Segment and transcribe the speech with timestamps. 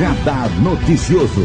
[0.00, 1.42] Radar Noticioso.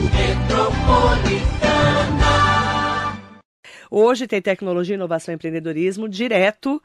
[3.91, 6.81] Hoje tem tecnologia, inovação e empreendedorismo direto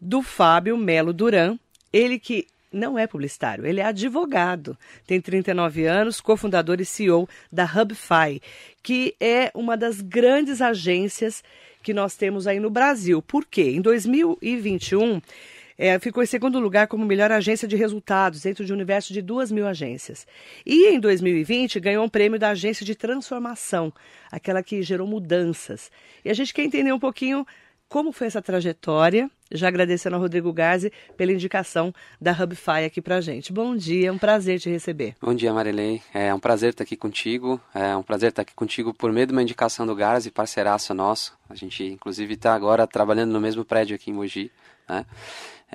[0.00, 1.56] do Fábio Melo Duran.
[1.92, 4.76] Ele que não é publicitário, ele é advogado.
[5.06, 8.42] Tem 39 anos, cofundador e CEO da Hubfy,
[8.82, 11.44] que é uma das grandes agências
[11.80, 13.22] que nós temos aí no Brasil.
[13.22, 13.70] Por quê?
[13.70, 15.22] Em 2021,
[15.76, 19.20] é, ficou em segundo lugar como melhor agência de resultados dentro de um universo de
[19.20, 20.26] duas mil agências.
[20.64, 23.92] E em 2020 ganhou um prêmio da agência de transformação,
[24.30, 25.90] aquela que gerou mudanças.
[26.24, 27.46] E a gente quer entender um pouquinho
[27.88, 29.30] como foi essa trajetória.
[29.52, 33.52] Já agradecendo ao Rodrigo Garzi pela indicação da Hubify aqui pra gente.
[33.52, 35.14] Bom dia, é um prazer te receber.
[35.20, 36.02] Bom dia, Marilei.
[36.12, 37.60] É um prazer estar aqui contigo.
[37.72, 41.38] É um prazer estar aqui contigo por meio de uma indicação do Garzi, parceiraço nosso.
[41.48, 44.50] A gente, inclusive, está agora trabalhando no mesmo prédio aqui em Mogi.
[44.88, 45.04] Né?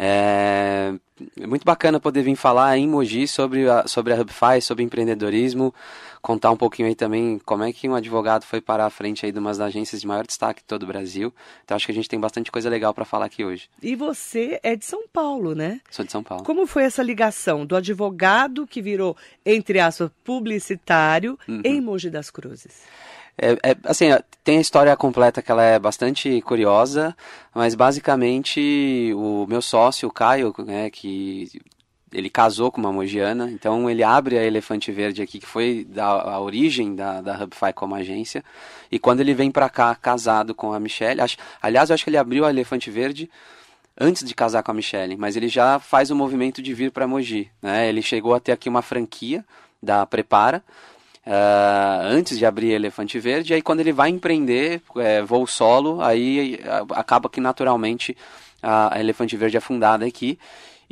[0.02, 0.94] É,
[1.38, 5.76] é muito bacana poder vir falar em Mogi sobre a, sobre a Hubify, sobre empreendedorismo,
[6.22, 9.32] contar um pouquinho aí também como é que um advogado foi parar à frente aí
[9.34, 11.34] de umas agências de maior destaque de todo o Brasil.
[11.66, 13.70] Então acho que a gente tem bastante coisa legal para falar aqui hoje.
[13.84, 15.82] E você é de São Paulo, né?
[15.90, 16.46] Sou de São Paulo.
[16.46, 21.62] Como foi essa ligação do advogado que virou, entre aspas, publicitário uhum.
[21.66, 22.84] em Mogi das Cruzes?
[23.42, 24.08] É, é, assim,
[24.44, 27.16] tem a história completa que ela é bastante curiosa,
[27.56, 31.50] mas basicamente o meu sócio, o Caio, né, que
[32.12, 36.06] ele casou com uma mogiana, então ele abre a Elefante Verde aqui, que foi da,
[36.06, 38.44] a origem da, da Hubify como agência,
[38.92, 42.10] e quando ele vem para cá casado com a Michelle, acho, aliás, eu acho que
[42.10, 43.30] ele abriu a Elefante Verde
[43.98, 47.08] antes de casar com a Michelle, mas ele já faz o movimento de vir para
[47.08, 47.88] Mogi, né?
[47.90, 49.46] Ele chegou a ter aqui uma franquia
[49.84, 50.64] da Prepara,
[51.26, 56.60] Uh, antes de abrir Elefante Verde, aí quando ele vai empreender é, voo solo, aí
[56.96, 58.18] acaba que naturalmente
[58.64, 60.40] a Elefante Verde é fundada aqui.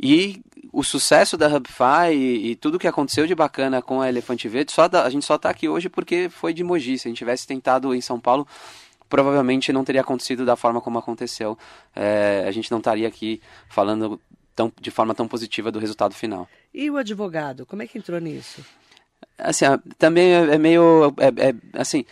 [0.00, 0.40] E
[0.72, 4.70] o sucesso da Hubify e, e tudo que aconteceu de bacana com a Elefante Verde,
[4.70, 6.98] só da, a gente só está aqui hoje porque foi de Mogi.
[6.98, 8.46] Se a gente tivesse tentado em São Paulo,
[9.08, 11.58] provavelmente não teria acontecido da forma como aconteceu.
[11.96, 14.20] É, a gente não estaria aqui falando
[14.54, 16.48] tão, de forma tão positiva do resultado final.
[16.72, 18.64] E o advogado, como é que entrou nisso?
[19.38, 19.64] Assim,
[19.96, 22.04] também é, é meio, é, é, assim,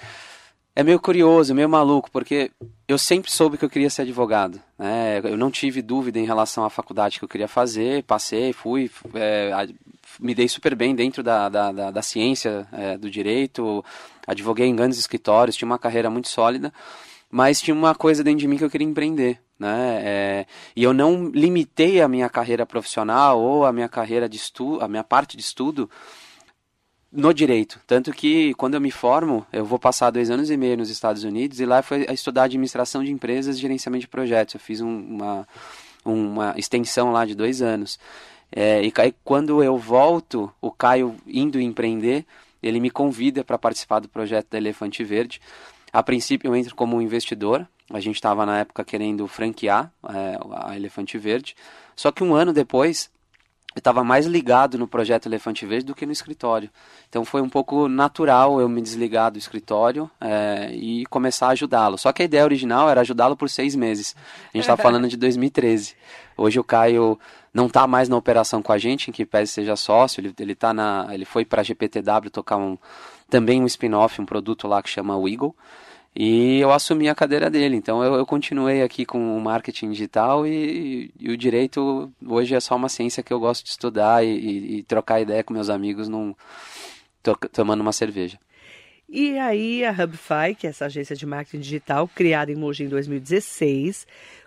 [0.74, 2.50] é meio curioso, meio maluco, porque
[2.86, 5.20] eu sempre soube que eu queria ser advogado, né?
[5.24, 9.68] Eu não tive dúvida em relação à faculdade que eu queria fazer, passei, fui, é,
[10.20, 13.82] me dei super bem dentro da, da, da, da ciência é, do direito,
[14.26, 16.70] advoguei em grandes escritórios, tinha uma carreira muito sólida,
[17.30, 20.00] mas tinha uma coisa dentro de mim que eu queria empreender, né?
[20.04, 24.84] É, e eu não limitei a minha carreira profissional ou a minha carreira de estudo,
[24.84, 25.90] a minha parte de estudo
[27.16, 27.80] no direito.
[27.86, 31.24] Tanto que quando eu me formo, eu vou passar dois anos e meio nos Estados
[31.24, 34.54] Unidos e lá foi estudar administração de empresas e gerenciamento de projetos.
[34.54, 35.48] Eu fiz um, uma,
[36.04, 37.98] uma extensão lá de dois anos.
[38.52, 42.24] É, e aí, quando eu volto, o Caio indo empreender,
[42.62, 45.40] ele me convida para participar do projeto da Elefante Verde.
[45.92, 47.66] A princípio, eu entro como investidor.
[47.90, 51.56] A gente estava na época querendo franquear é, a Elefante Verde.
[51.94, 53.10] Só que um ano depois,
[53.80, 56.70] estava mais ligado no projeto Elefante Verde do que no escritório.
[57.08, 61.98] Então foi um pouco natural eu me desligar do escritório é, e começar a ajudá-lo.
[61.98, 64.16] Só que a ideia original era ajudá-lo por seis meses.
[64.44, 65.94] A gente está falando de 2013.
[66.36, 67.18] Hoje o Caio
[67.52, 70.20] não está mais na operação com a gente, em que pese seja sócio.
[70.20, 72.76] Ele, ele, tá na, ele foi para a GPTW tocar um,
[73.30, 75.54] também um spin-off, um produto lá que chama Wiggle.
[76.18, 77.76] E eu assumi a cadeira dele.
[77.76, 82.60] Então eu, eu continuei aqui com o marketing digital e, e, o direito hoje é
[82.60, 85.68] só uma ciência que eu gosto de estudar e, e, e trocar ideia com meus
[85.68, 86.34] amigos num,
[87.22, 88.38] to, tomando uma cerveja.
[89.06, 92.88] E aí a Hubify, que é essa agência de marketing digital criada em Mogi em
[92.88, 94.06] 2016,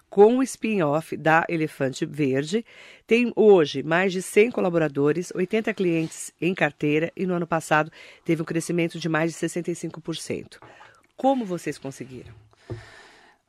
[0.09, 2.65] com o spin-off da Elefante Verde,
[3.05, 7.91] tem hoje mais de 100 colaboradores, 80 clientes em carteira e no ano passado
[8.25, 10.57] teve um crescimento de mais de 65%.
[11.19, 12.33] Como vocês conseguiram?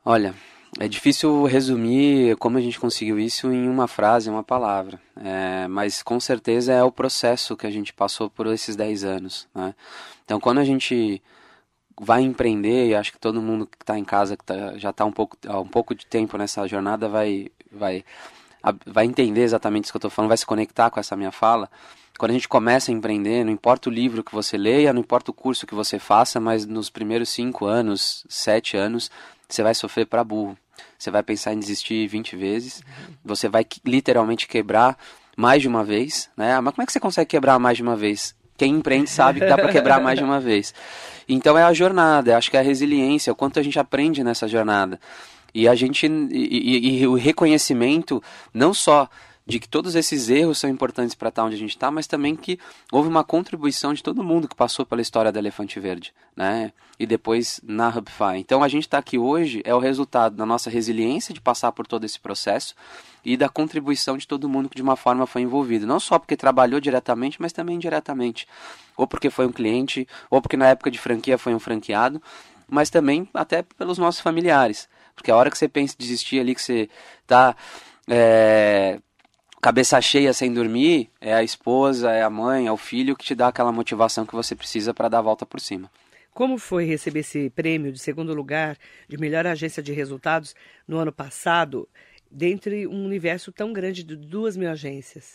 [0.05, 0.35] Olha,
[0.81, 5.01] é difícil resumir como a gente conseguiu isso em uma frase, uma palavra.
[5.17, 9.47] É, mas com certeza é o processo que a gente passou por esses 10 anos.
[9.55, 9.73] Né?
[10.25, 11.23] Então, quando a gente
[12.01, 15.05] vai empreender, e acho que todo mundo que está em casa, que tá, já está
[15.05, 18.05] um pouco, há um pouco de tempo nessa jornada, vai, vai,
[18.85, 21.71] vai entender exatamente isso que eu estou falando, vai se conectar com essa minha fala.
[22.21, 25.31] Quando a gente começa a empreender, não importa o livro que você leia, não importa
[25.31, 29.11] o curso que você faça, mas nos primeiros cinco anos, sete anos,
[29.49, 30.55] você vai sofrer para burro.
[30.99, 32.83] Você vai pensar em desistir 20 vezes,
[33.25, 34.99] você vai literalmente quebrar
[35.35, 36.53] mais de uma vez, né?
[36.53, 38.35] Ah, mas como é que você consegue quebrar mais de uma vez?
[38.55, 40.75] Quem empreende sabe que dá para quebrar mais de uma vez.
[41.27, 44.47] Então é a jornada, acho que é a resiliência, o quanto a gente aprende nessa
[44.47, 45.01] jornada.
[45.55, 48.23] E a gente e, e, e o reconhecimento
[48.53, 49.09] não só
[49.51, 52.37] de que todos esses erros são importantes para estar onde a gente está, mas também
[52.37, 52.59] que
[52.93, 56.73] houve uma contribuição de todo mundo que passou pela história da Elefante Verde, né?
[56.99, 58.37] E depois na Hubify.
[58.37, 61.85] Então a gente está aqui hoje é o resultado da nossa resiliência de passar por
[61.85, 62.77] todo esse processo
[63.25, 65.85] e da contribuição de todo mundo que de uma forma foi envolvido.
[65.85, 68.47] Não só porque trabalhou diretamente, mas também indiretamente.
[68.97, 72.23] Ou porque foi um cliente, ou porque na época de franquia foi um franqueado,
[72.69, 74.89] mas também até pelos nossos familiares.
[75.17, 76.89] Porque a hora que você pensa em desistir ali, que você
[77.25, 77.57] está
[78.09, 79.01] é,
[79.61, 83.35] cabeça cheia sem dormir, é a esposa, é a mãe, é o filho que te
[83.35, 85.91] dá aquela motivação que você precisa para dar a volta por cima.
[86.33, 88.79] Como foi receber esse prêmio de segundo lugar
[89.09, 90.55] de melhor agência de resultados
[90.87, 91.89] no ano passado,
[92.31, 95.35] dentre um universo tão grande de duas mil agências?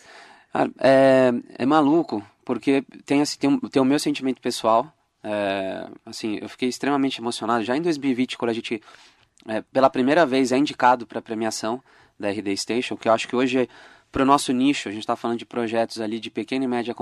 [0.53, 4.91] Ah, é, é maluco, porque tem, assim, tem, tem o meu sentimento pessoal.
[5.21, 7.63] É, assim, eu fiquei extremamente emocionado.
[7.63, 8.81] Já em 2020, quando a gente,
[9.47, 11.83] é, pela primeira vez, é indicado para a premiação
[12.17, 13.67] da RD Station, que eu acho que hoje
[14.15, 16.95] para o nosso nicho, a gente está falando de projetos ali de pequena e média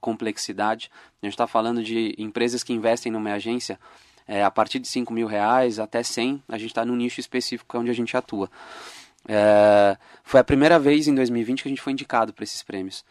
[0.00, 0.90] complexidade,
[1.22, 3.78] a gente está falando de empresas que investem numa agência
[4.26, 7.78] é, a partir de 5 mil reais até 100, a gente está num nicho específico
[7.78, 8.50] onde a gente atua.
[9.28, 13.04] É, foi a primeira vez em 2020 que a gente foi indicado para esses prêmios.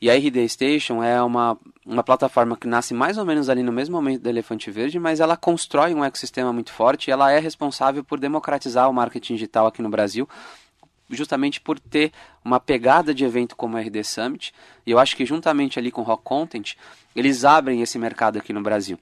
[0.00, 3.72] E a RD Station é uma, uma plataforma que nasce mais ou menos ali no
[3.72, 7.40] mesmo momento do Elefante Verde, mas ela constrói um ecossistema muito forte e ela é
[7.40, 10.28] responsável por democratizar o marketing digital aqui no Brasil
[11.10, 12.12] justamente por ter
[12.44, 14.54] uma pegada de evento como o RD Summit,
[14.86, 16.74] e eu acho que juntamente ali com o Rock Content,
[17.14, 18.98] eles abrem esse mercado aqui no Brasil.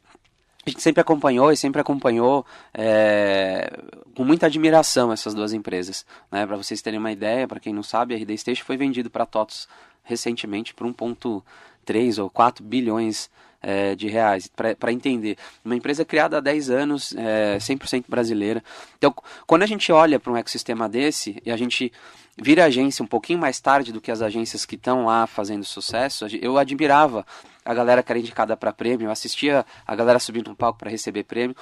[0.66, 2.44] A gente sempre acompanhou e sempre acompanhou
[2.74, 3.72] é,
[4.14, 6.04] com muita admiração essas duas empresas.
[6.30, 6.46] Né?
[6.46, 9.24] Para vocês terem uma ideia, para quem não sabe, a RD Station foi vendido para
[9.24, 9.66] TOTOS
[10.02, 15.36] recentemente por 1,3 ou 4 bilhões é, de reais, para entender.
[15.64, 18.62] Uma empresa criada há 10 anos, é, 100% brasileira.
[18.96, 19.14] Então,
[19.46, 21.92] quando a gente olha para um ecossistema desse e a gente
[22.40, 26.26] vira agência um pouquinho mais tarde do que as agências que estão lá fazendo sucesso,
[26.40, 27.26] eu admirava
[27.64, 30.90] a galera que era indicada para prêmio, eu assistia a galera subindo no palco para
[30.90, 31.56] receber prêmio.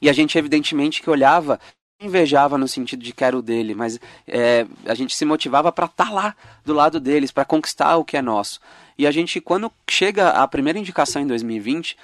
[0.00, 1.60] E a gente, evidentemente, que olhava
[2.00, 5.86] invejava no sentido de que era o dele, mas é, a gente se motivava para
[5.86, 8.60] estar tá lá do lado deles, para conquistar o que é nosso.
[8.98, 11.96] E a gente, quando chega a primeira indicação em 2020,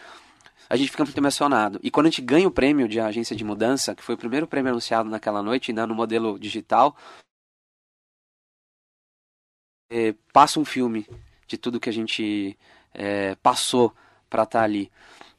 [0.68, 1.78] a gente fica muito emocionado.
[1.82, 4.46] E quando a gente ganha o prêmio de agência de mudança, que foi o primeiro
[4.46, 6.96] prêmio anunciado naquela noite, ainda no modelo digital,
[9.90, 11.06] é, passa um filme
[11.46, 12.58] de tudo que a gente
[12.94, 13.94] é, passou
[14.30, 14.90] para estar tá ali.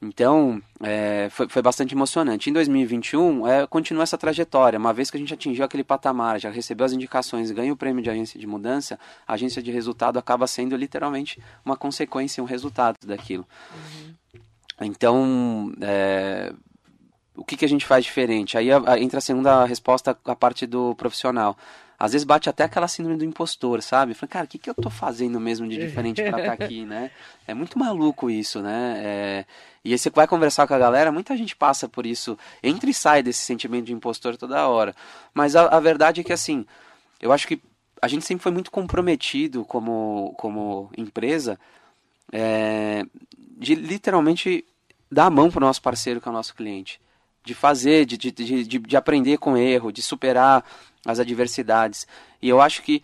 [0.04, 2.50] Então, é, foi, foi, bastante emocionante.
[2.50, 4.78] Em 2021, é, continua essa trajetória.
[4.78, 8.04] Uma vez que a gente atingiu aquele patamar, já recebeu as indicações, ganha o prêmio
[8.04, 12.98] de agência de mudança, a agência de resultado acaba sendo literalmente uma consequência, um resultado
[13.06, 13.48] daquilo.
[13.74, 14.14] Uhum.
[14.82, 16.54] Então, é,
[17.36, 18.58] o que, que a gente faz diferente?
[18.58, 21.58] Aí a, a, entra a segunda resposta, a parte do profissional
[22.04, 24.14] às vezes bate até aquela síndrome do impostor, sabe?
[24.14, 26.84] Falei, cara, o que, que eu tô fazendo mesmo de diferente para estar tá aqui,
[26.86, 27.10] né?
[27.48, 28.96] É muito maluco isso, né?
[28.98, 29.46] É...
[29.86, 32.94] E aí você vai conversar com a galera, muita gente passa por isso, entra e
[32.94, 34.94] sai desse sentimento de impostor toda hora.
[35.34, 36.66] Mas a, a verdade é que, assim,
[37.22, 37.62] eu acho que
[38.02, 41.58] a gente sempre foi muito comprometido como, como empresa
[42.34, 43.06] é,
[43.58, 44.66] de literalmente
[45.10, 47.00] dar a mão para o nosso parceiro, que é o nosso cliente.
[47.46, 50.66] De fazer, de, de, de, de aprender com erro, de superar
[51.06, 52.08] as adversidades.
[52.42, 53.04] E eu acho que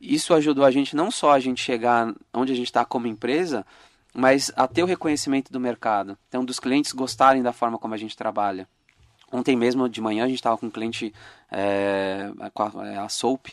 [0.00, 3.64] isso ajudou a gente não só a gente chegar onde a gente está como empresa,
[4.12, 6.18] mas a ter o reconhecimento do mercado.
[6.28, 8.68] Então, dos clientes gostarem da forma como a gente trabalha.
[9.30, 11.12] Ontem mesmo de manhã a gente estava com um cliente,
[11.50, 13.48] é, com a, é, a Soap,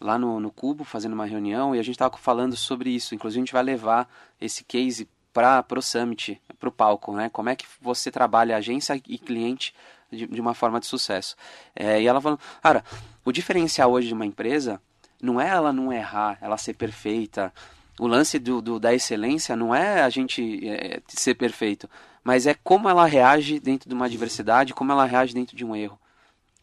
[0.00, 3.14] lá no, no Cubo, fazendo uma reunião, e a gente estava falando sobre isso.
[3.14, 4.08] Inclusive, a gente vai levar
[4.40, 7.28] esse case para o Summit, para o palco, né?
[7.28, 9.74] Como é que você trabalha agência e cliente
[10.10, 11.36] de, de uma forma de sucesso.
[11.74, 12.84] É, e ela falou, cara,
[13.24, 14.80] o diferencial hoje de uma empresa
[15.20, 17.52] não é ela não errar, ela ser perfeita.
[17.98, 21.88] O lance do, do da excelência não é a gente é, ser perfeito,
[22.22, 25.74] mas é como ela reage dentro de uma adversidade, como ela reage dentro de um
[25.74, 25.98] erro.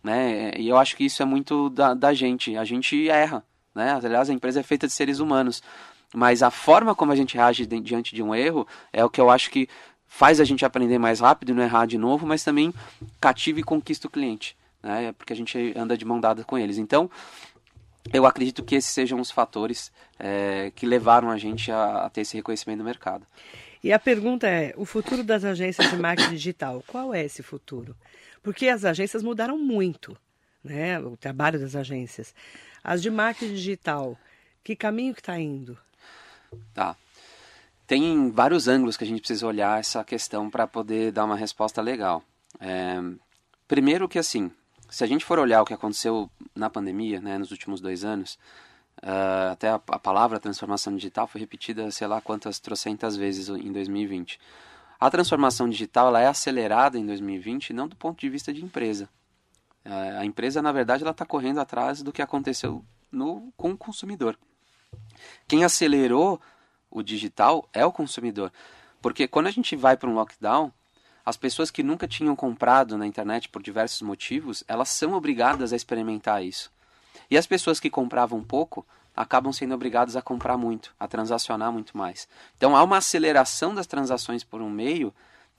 [0.04, 0.52] Né?
[0.58, 2.56] E eu acho que isso é muito da, da gente.
[2.56, 3.44] A gente erra.
[3.74, 4.00] Né?
[4.04, 5.64] Aliás, a empresa é feita de seres humanos.
[6.14, 9.30] Mas a forma como a gente reage diante de um erro é o que eu
[9.30, 9.68] acho que
[10.08, 12.74] faz a gente aprender mais rápido e não errar de novo, mas também
[13.20, 15.12] cativa e conquista o cliente, né?
[15.14, 16.78] Porque a gente anda de mão dada com eles.
[16.78, 17.10] Então,
[18.14, 22.22] eu acredito que esses sejam os fatores é, que levaram a gente a, a, ter
[22.22, 23.26] esse reconhecimento no mercado.
[23.84, 27.96] E a pergunta é: o futuro das agências de marketing digital, qual é esse futuro?
[28.42, 30.16] Porque as agências mudaram muito,
[30.64, 31.00] né?
[31.00, 32.34] O trabalho das agências.
[32.84, 34.18] As de marketing digital,
[34.64, 35.78] que caminho que está indo?
[36.74, 36.96] Tá
[37.88, 41.82] tem vários ângulos que a gente precisa olhar essa questão para poder dar uma resposta
[41.82, 42.24] legal.
[42.60, 43.02] É,
[43.68, 44.52] primeiro que assim,
[44.90, 48.40] se a gente for olhar o que aconteceu na pandemia, né, nos últimos dois anos,
[49.04, 53.72] uh, até a, a, palavra transformação digital foi repetida, sei lá quantas trocentas vezes em
[53.72, 54.40] 2020.
[55.00, 59.10] A transformação digital ela é acelerada em 2020 não do ponto de vista de empresa.
[59.86, 63.78] Uh, a empresa, na verdade, ela está correndo atrás do que aconteceu no, com o
[63.78, 64.38] consumidor.
[65.48, 66.42] Quem acelerou
[66.90, 68.52] o digital é o consumidor.
[69.02, 70.72] Porque quando a gente vai para um lockdown,
[71.26, 75.76] as pessoas que nunca tinham comprado na internet por diversos motivos, elas são obrigadas a
[75.76, 76.72] experimentar isso.
[77.30, 81.98] E as pessoas que compravam pouco acabam sendo obrigadas a comprar muito, a transacionar muito
[81.98, 82.28] mais.
[82.58, 85.14] Então há uma aceleração das transações por um meio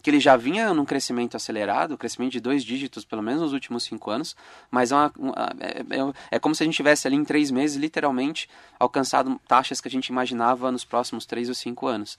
[0.06, 3.82] que ele já vinha num crescimento acelerado, crescimento de dois dígitos pelo menos nos últimos
[3.82, 4.36] cinco anos,
[4.70, 5.12] mas é, uma,
[5.58, 8.48] é, é, é, como se a gente tivesse ali em três meses literalmente
[8.78, 12.16] alcançado taxas que a gente imaginava nos próximos três ou cinco anos.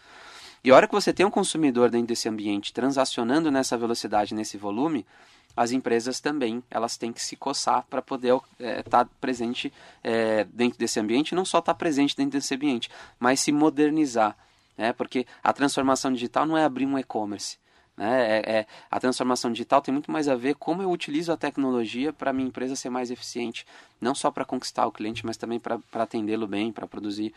[0.65, 4.57] E a hora que você tem um consumidor dentro desse ambiente transacionando nessa velocidade, nesse
[4.57, 5.05] volume,
[5.55, 9.71] as empresas também elas têm que se coçar para poder estar é, tá presente
[10.03, 14.35] é, dentro desse ambiente, não só estar tá presente dentro desse ambiente, mas se modernizar,
[14.77, 14.91] né?
[14.91, 17.57] Porque a transformação digital não é abrir um e-commerce,
[17.97, 18.39] né?
[18.39, 22.13] É, é, a transformação digital tem muito mais a ver como eu utilizo a tecnologia
[22.13, 23.65] para minha empresa ser mais eficiente,
[23.99, 27.33] não só para conquistar o cliente, mas também para atendê-lo bem, para produzir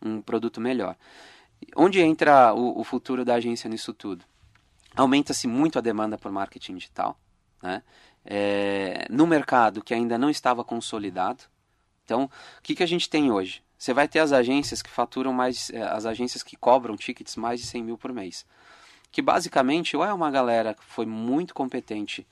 [0.00, 0.96] um produto melhor.
[1.74, 4.24] Onde entra o, o futuro da agência nisso tudo?
[4.94, 7.18] Aumenta-se muito a demanda por marketing digital,
[7.60, 7.82] né?
[8.24, 11.44] É, no mercado que ainda não estava consolidado.
[12.04, 13.62] Então, o que, que a gente tem hoje?
[13.76, 17.60] Você vai ter as agências que faturam mais, é, as agências que cobram tickets mais
[17.60, 18.44] de 100 mil por mês.
[19.10, 22.26] Que basicamente, ou é uma galera que foi muito competente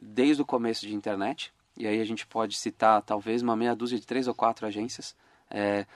[0.00, 3.98] desde o começo de internet, e aí a gente pode citar talvez uma meia dúzia
[3.98, 5.14] de três ou quatro agências,
[5.50, 5.86] é,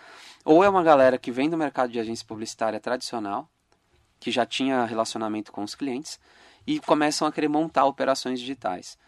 [0.45, 3.49] ou é uma galera que vem do mercado de agência publicitária tradicional,
[4.21, 6.21] que já tinha relacionamento com os clientes,
[6.67, 8.99] e começam a querer montar operações digitais.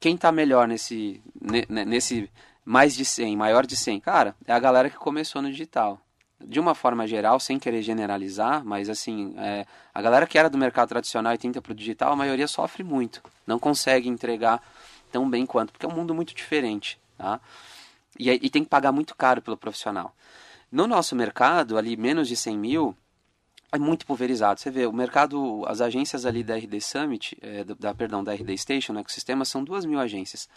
[0.00, 1.22] Quem está melhor nesse,
[1.68, 2.28] nesse
[2.64, 4.00] mais de 100, maior de 100?
[4.00, 6.00] Cara, é a galera que começou no digital.
[6.44, 10.58] De uma forma geral, sem querer generalizar, mas assim, é, a galera que era do
[10.58, 13.22] mercado tradicional e tenta para o digital, a maioria sofre muito.
[13.46, 14.62] Não consegue entregar
[15.10, 16.98] tão bem quanto, porque é um mundo muito diferente.
[17.16, 17.40] Tá?
[18.18, 20.14] E, e tem que pagar muito caro pelo profissional.
[20.70, 22.96] No nosso mercado, ali menos de 100 mil,
[23.70, 24.60] é muito pulverizado.
[24.60, 28.56] Você vê, o mercado, as agências ali da RD Summit, é, da, perdão, da RD
[28.58, 30.48] Station, no ecossistema, são duas mil agências.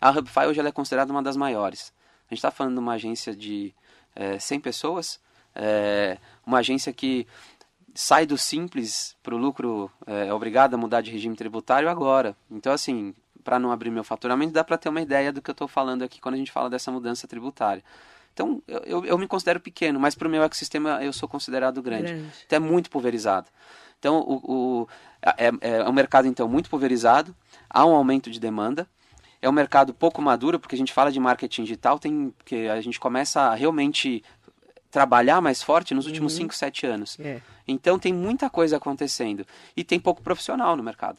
[0.00, 1.92] A Hubify hoje é considerada uma das maiores.
[2.28, 3.72] A gente está falando de uma agência de
[4.14, 5.20] é, 100 pessoas,
[5.56, 7.26] é, uma agência que
[7.94, 12.36] sai do simples para o lucro, é, é obrigada a mudar de regime tributário agora.
[12.50, 15.52] Então, assim, para não abrir meu faturamento, dá para ter uma ideia do que eu
[15.52, 17.82] estou falando aqui quando a gente fala dessa mudança tributária.
[18.32, 22.12] Então, eu, eu me considero pequeno, mas para o meu ecossistema eu sou considerado grande.
[22.12, 22.32] grande.
[22.44, 23.48] Então, é muito pulverizado.
[23.98, 24.88] Então, o, o
[25.22, 27.34] é, é, é um mercado, então, muito pulverizado,
[27.70, 28.86] há um aumento de demanda,
[29.40, 32.80] é um mercado pouco maduro, porque a gente fala de marketing digital, tem que a
[32.80, 34.22] gente começa a realmente
[34.96, 36.56] trabalhar mais forte nos últimos 5, uhum.
[36.56, 37.20] 7 anos.
[37.20, 37.42] É.
[37.68, 41.18] Então tem muita coisa acontecendo e tem pouco profissional no mercado.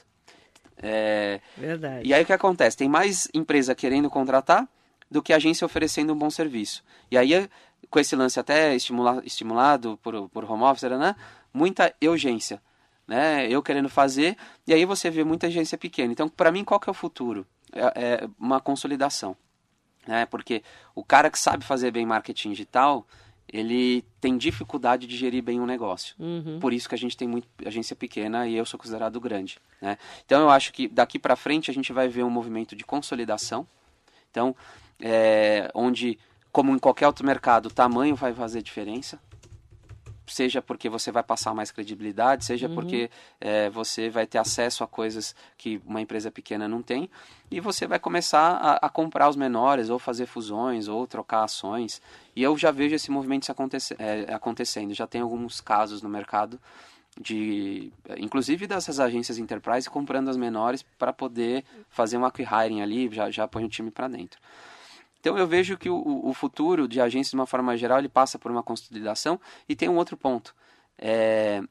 [0.77, 1.39] É...
[1.55, 2.01] Verdade.
[2.03, 2.75] E aí o que acontece?
[2.75, 4.67] Tem mais empresa querendo contratar
[5.11, 6.83] do que agência oferecendo um bom serviço.
[7.11, 7.47] E aí,
[7.87, 11.15] com esse lance até estimula, estimulado por, por home office, né,
[11.53, 12.59] muita urgência.
[13.07, 13.47] Né?
[13.47, 16.11] Eu querendo fazer, e aí você vê muita agência pequena.
[16.11, 17.45] Então, para mim, qual que é o futuro?
[17.71, 19.37] É, é uma consolidação.
[20.07, 20.25] Né?
[20.25, 20.63] Porque
[20.95, 23.05] o cara que sabe fazer bem marketing digital,
[23.51, 26.15] ele tem dificuldade de gerir bem um negócio.
[26.19, 26.59] Uhum.
[26.59, 29.57] Por isso que a gente tem muito agência pequena e eu sou considerado grande.
[29.81, 29.97] Né?
[30.25, 33.65] Então eu acho que daqui para frente a gente vai ver um movimento de consolidação.
[34.29, 34.55] Então
[34.99, 36.17] é, onde,
[36.51, 39.19] como em qualquer outro mercado, o tamanho vai fazer diferença.
[40.27, 42.75] Seja porque você vai passar mais credibilidade, seja uhum.
[42.75, 47.09] porque é, você vai ter acesso a coisas que uma empresa pequena não tem,
[47.49, 52.01] e você vai começar a, a comprar os menores, ou fazer fusões, ou trocar ações.
[52.35, 54.93] E eu já vejo esse movimento acontecer, é, acontecendo.
[54.93, 56.59] Já tem alguns casos no mercado
[57.19, 63.31] de inclusive dessas agências enterprise comprando as menores para poder fazer um acquiring ali, já
[63.31, 64.39] já põe o time para dentro.
[65.27, 68.39] Então eu vejo que o, o futuro de agências de uma forma geral ele passa
[68.39, 70.55] por uma consolidação e tem um outro ponto.
[70.97, 71.61] É,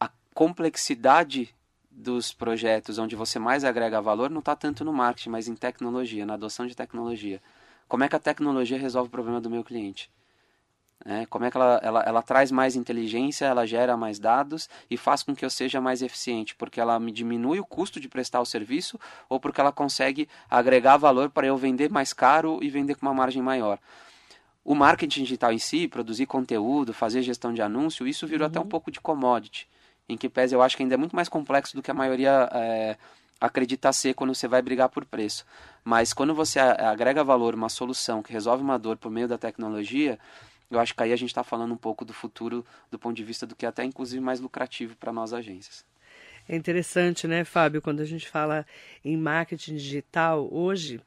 [0.00, 1.54] a complexidade
[1.88, 6.26] dos projetos onde você mais agrega valor não está tanto no marketing, mas em tecnologia,
[6.26, 7.40] na adoção de tecnologia.
[7.86, 10.10] Como é que a tecnologia resolve o problema do meu cliente?
[11.04, 11.26] Né?
[11.26, 15.22] Como é que ela, ela, ela traz mais inteligência, ela gera mais dados e faz
[15.22, 18.46] com que eu seja mais eficiente, porque ela me diminui o custo de prestar o
[18.46, 18.98] serviço
[19.28, 23.14] ou porque ela consegue agregar valor para eu vender mais caro e vender com uma
[23.14, 23.78] margem maior.
[24.64, 28.50] O marketing digital em si, produzir conteúdo, fazer gestão de anúncio, isso virou uhum.
[28.50, 29.68] até um pouco de commodity,
[30.08, 32.48] em que pese eu acho que ainda é muito mais complexo do que a maioria
[32.52, 32.96] é,
[33.40, 35.44] acreditar ser quando você vai brigar por preço.
[35.84, 40.18] Mas quando você agrega valor, uma solução que resolve uma dor por meio da tecnologia,
[40.70, 43.24] eu acho que aí a gente está falando um pouco do futuro do ponto de
[43.24, 45.84] vista do que é até inclusive mais lucrativo para nós agências.
[46.48, 48.64] É interessante, né, Fábio, quando a gente fala
[49.04, 51.00] em marketing digital, hoje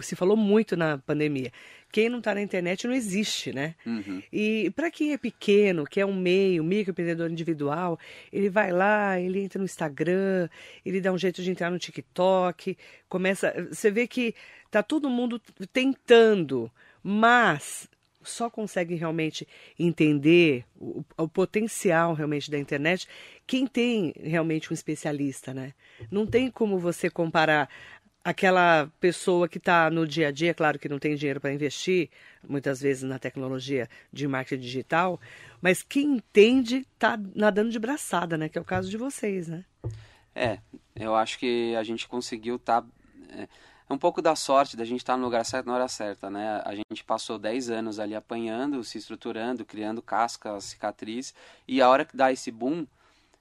[0.00, 1.50] se falou muito na pandemia.
[1.90, 3.74] Quem não está na internet não existe, né?
[3.86, 4.22] Uhum.
[4.30, 7.98] E para quem é pequeno, que é um meio, microempreendedor individual,
[8.32, 10.48] ele vai lá, ele entra no Instagram,
[10.84, 12.76] ele dá um jeito de entrar no TikTok,
[13.08, 13.68] começa.
[13.70, 14.34] Você vê que
[14.70, 15.40] tá todo mundo
[15.72, 16.70] tentando,
[17.02, 17.88] mas
[18.28, 19.46] só consegue realmente
[19.78, 23.06] entender o, o, potencial realmente da internet
[23.46, 25.72] quem tem realmente um especialista, né?
[26.10, 27.68] Não tem como você comparar
[28.26, 32.10] aquela pessoa que está no dia a dia, claro que não tem dinheiro para investir,
[32.48, 35.20] muitas vezes na tecnologia de marketing digital,
[35.60, 38.48] mas quem entende está nadando de braçada, né?
[38.48, 39.64] Que é o caso de vocês, né?
[40.34, 40.58] É,
[40.96, 42.82] eu acho que a gente conseguiu estar.
[42.82, 42.88] Tá,
[43.30, 43.48] é,
[43.88, 46.60] é um pouco da sorte da gente estar no lugar certo na hora certa, né?
[46.64, 51.32] A gente passou 10 anos ali apanhando, se estruturando, criando casca, cicatriz,
[51.68, 52.86] e a hora que dá esse boom,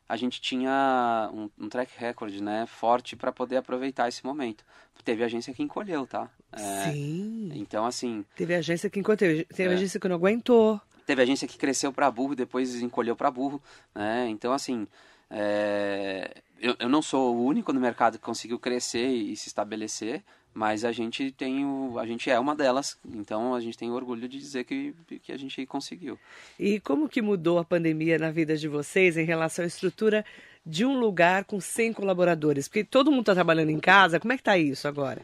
[0.08, 4.64] a gente tinha um, um track record, né, forte para poder aproveitar esse momento.
[5.04, 6.30] Teve agência que encolheu, tá?
[6.52, 7.52] É, Sim.
[7.56, 8.24] Então, assim...
[8.36, 10.80] Teve agência que encolheu, teve, teve é, agência que não aguentou.
[11.06, 13.62] Teve agência que cresceu para burro depois encolheu para burro,
[13.94, 14.28] né?
[14.30, 14.88] Então, assim,
[15.30, 20.24] é, eu, eu não sou o único no mercado que conseguiu crescer e se estabelecer,
[20.54, 24.28] mas a gente tem o, a gente é uma delas, então a gente tem orgulho
[24.28, 26.18] de dizer que, que a gente conseguiu.
[26.58, 30.26] E como que mudou a pandemia na vida de vocês em relação à estrutura
[30.66, 32.68] de um lugar com 100 colaboradores?
[32.68, 35.22] Porque todo mundo está trabalhando em casa, como é que está isso agora?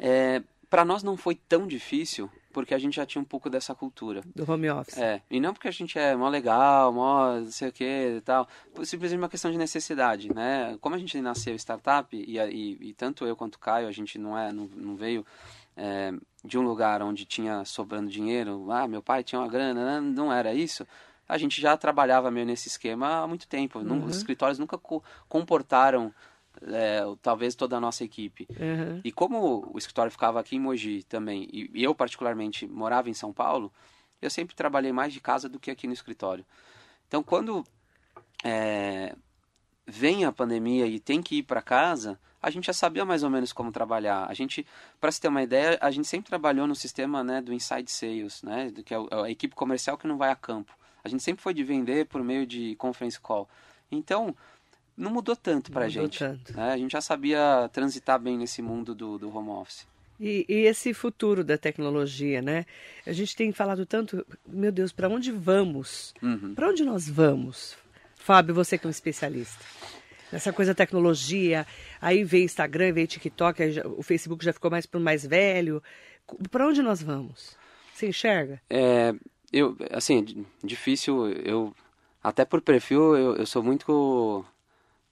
[0.00, 3.74] É, Para nós não foi tão difícil, porque a gente já tinha um pouco dessa
[3.74, 4.22] cultura.
[4.34, 4.98] Do home office.
[4.98, 8.20] É, e não porque a gente é mó legal, mó não sei o que e
[8.20, 8.46] tal,
[8.84, 10.76] simplesmente uma questão de necessidade, né?
[10.80, 14.18] Como a gente nasceu startup, e, e, e tanto eu quanto o Caio, a gente
[14.18, 15.24] não, é, não, não veio
[15.76, 16.12] é,
[16.44, 20.32] de um lugar onde tinha sobrando dinheiro, ah, meu pai tinha uma grana, não, não
[20.32, 20.86] era isso,
[21.28, 23.78] a gente já trabalhava meio nesse esquema há muito tempo.
[23.78, 24.04] Uhum.
[24.04, 26.12] Os escritórios nunca co comportaram
[26.68, 28.46] é, talvez toda a nossa equipe.
[28.50, 29.00] Uhum.
[29.04, 33.14] E como o escritório ficava aqui em Mogi também, e, e eu particularmente morava em
[33.14, 33.72] São Paulo,
[34.20, 36.44] eu sempre trabalhei mais de casa do que aqui no escritório.
[37.08, 37.64] Então, quando
[38.44, 39.14] é,
[39.86, 43.30] vem a pandemia e tem que ir para casa, a gente já sabia mais ou
[43.30, 44.26] menos como trabalhar.
[44.28, 44.66] A gente,
[45.00, 48.42] para se ter uma ideia, a gente sempre trabalhou no sistema né, do inside sales,
[48.42, 50.76] né, que é a equipe comercial que não vai a campo.
[51.04, 53.48] A gente sempre foi de vender por meio de conference call.
[53.90, 54.34] Então,
[54.96, 56.18] não mudou tanto para a gente.
[56.18, 56.56] Tanto.
[56.56, 56.72] Né?
[56.72, 59.86] A gente já sabia transitar bem nesse mundo do, do home office.
[60.20, 62.64] E, e, esse futuro da tecnologia, né?
[63.04, 66.14] A gente tem falado tanto, meu Deus, para onde vamos?
[66.22, 66.54] Uhum.
[66.54, 67.76] Para onde nós vamos?
[68.14, 69.64] Fábio, você que é um especialista.
[70.30, 71.66] Nessa coisa tecnologia,
[72.00, 75.82] aí veio Instagram, veio TikTok, já, o Facebook já ficou mais para o mais velho.
[76.50, 77.56] Para onde nós vamos?
[77.92, 78.62] Você enxerga?
[78.70, 79.12] É,
[79.52, 81.74] eu, assim, difícil, eu,
[82.22, 84.44] até por perfil, eu, eu sou muito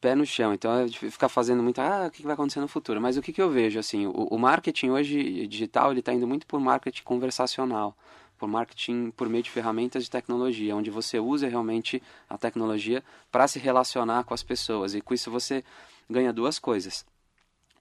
[0.00, 0.54] pé no chão.
[0.54, 3.00] Então, é ficar fazendo muito, ah, o que vai acontecer no futuro?
[3.00, 6.26] Mas o que, que eu vejo, assim, o, o marketing hoje digital, ele está indo
[6.26, 7.96] muito por marketing conversacional,
[8.38, 13.46] por marketing por meio de ferramentas de tecnologia, onde você usa realmente a tecnologia para
[13.46, 14.94] se relacionar com as pessoas.
[14.94, 15.62] E com isso você
[16.08, 17.04] ganha duas coisas.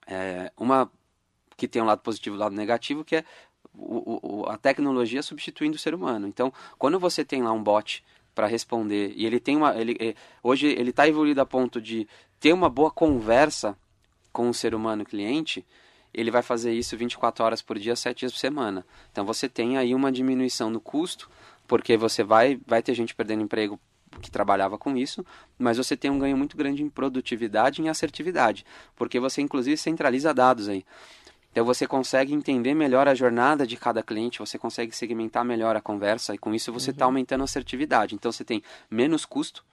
[0.06, 0.90] É, uma
[1.56, 3.24] que tem um lado positivo e um lado negativo, que é
[3.74, 6.26] o, o, a tecnologia substituindo o ser humano.
[6.26, 9.12] Então, quando você tem lá um bot para responder.
[9.16, 9.74] E ele tem uma.
[9.74, 13.76] Ele, é, hoje ele está evoluído a ponto de ter uma boa conversa
[14.32, 15.64] com o ser humano cliente.
[16.12, 18.84] Ele vai fazer isso 24 horas por dia, 7 dias por semana.
[19.12, 21.30] Então você tem aí uma diminuição no custo,
[21.68, 23.78] porque você vai, vai ter gente perdendo emprego
[24.20, 25.24] que trabalhava com isso,
[25.58, 28.66] mas você tem um ganho muito grande em produtividade e em assertividade,
[28.96, 30.84] porque você inclusive centraliza dados aí.
[31.50, 35.80] Então você consegue entender melhor a jornada de cada cliente, você consegue segmentar melhor a
[35.80, 37.10] conversa e com isso você está uhum.
[37.10, 38.14] aumentando a assertividade.
[38.14, 39.64] Então você tem menos custo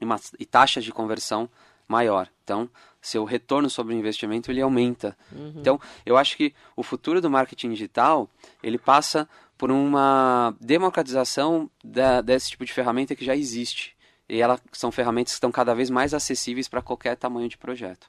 [0.00, 1.48] e, uma, e taxa de conversão
[1.88, 2.28] maior.
[2.44, 2.68] Então
[3.00, 5.16] seu retorno sobre o investimento ele aumenta.
[5.32, 5.54] Uhum.
[5.56, 8.28] Então eu acho que o futuro do marketing digital
[8.62, 13.96] ele passa por uma democratização da, desse tipo de ferramenta que já existe.
[14.28, 18.08] E elas são ferramentas que estão cada vez mais acessíveis para qualquer tamanho de projeto.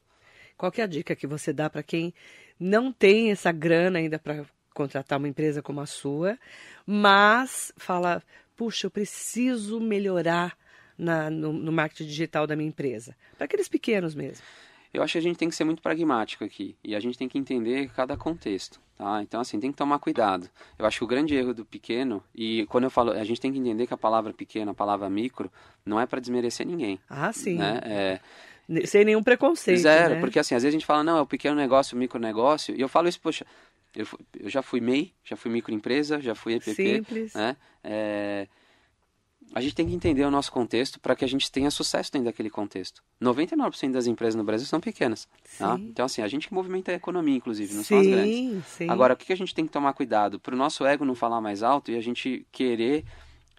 [0.55, 2.13] Qual é a dica que você dá para quem
[2.61, 6.37] não tem essa grana ainda para contratar uma empresa como a sua,
[6.85, 8.21] mas fala:
[8.55, 10.55] puxa, eu preciso melhorar
[10.95, 13.15] na, no, no marketing digital da minha empresa.
[13.35, 14.45] Para aqueles pequenos mesmo.
[14.93, 17.27] Eu acho que a gente tem que ser muito pragmático aqui e a gente tem
[17.27, 19.21] que entender cada contexto, tá?
[19.21, 20.49] Então assim tem que tomar cuidado.
[20.77, 23.53] Eu acho que o grande erro do pequeno e quando eu falo a gente tem
[23.53, 25.49] que entender que a palavra pequeno, a palavra micro,
[25.85, 26.99] não é para desmerecer ninguém.
[27.09, 27.55] Ah, sim.
[27.55, 27.79] Né?
[27.85, 28.19] É,
[28.85, 29.79] Sem nenhum preconceito.
[29.79, 30.19] Zero, né?
[30.19, 32.81] porque assim, às vezes a gente fala, não, é o pequeno negócio, o micronegócio, e
[32.81, 33.45] eu falo isso, poxa,
[33.95, 34.07] eu,
[34.39, 37.33] eu já fui MEI, já fui microempresa, já fui EPP, Simples.
[37.33, 37.57] né?
[37.83, 38.47] É,
[39.53, 42.27] a gente tem que entender o nosso contexto para que a gente tenha sucesso dentro
[42.27, 43.03] daquele contexto.
[43.21, 45.27] 99% das empresas no Brasil são pequenas.
[45.57, 45.75] tá?
[45.75, 45.87] Sim.
[45.89, 48.35] Então, assim, a gente que movimenta a economia, inclusive, não são as grandes.
[48.35, 48.89] Sim, sim.
[48.89, 50.39] Agora, o que que a gente tem que tomar cuidado?
[50.39, 53.03] Para o nosso ego não falar mais alto e a gente querer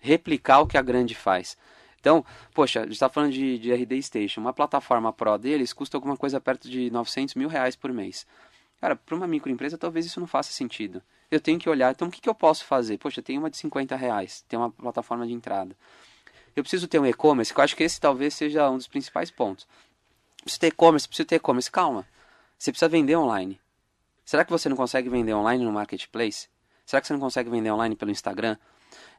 [0.01, 1.59] replicar o que a grande faz.
[2.03, 4.41] Então, poxa, a gente está falando de, de RD Station.
[4.41, 8.27] Uma plataforma Pro deles custa alguma coisa perto de 900 mil reais por mês.
[8.81, 11.01] Cara, para uma microempresa talvez isso não faça sentido.
[11.31, 12.99] Eu tenho que olhar, então o que, que eu posso fazer?
[12.99, 15.77] Poxa, tem uma de 50 reais, tem uma plataforma de entrada.
[16.57, 19.31] Eu preciso ter um e-commerce, que eu acho que esse talvez seja um dos principais
[19.31, 19.65] pontos.
[20.43, 21.71] Preciso ter e-commerce, preciso ter e-commerce.
[21.71, 22.05] Calma,
[22.59, 23.61] você precisa vender online.
[24.25, 26.49] Será que você não consegue vender online no marketplace?
[26.85, 28.57] Será que você não consegue vender online pelo Instagram?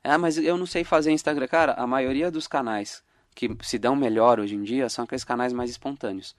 [0.04, 1.48] Ah, mas eu não sei fazer Instagram.
[1.48, 3.04] Cara, a maioria dos canais
[3.36, 6.36] que se dão melhor hoje em dia são aqueles canais mais espontâneos.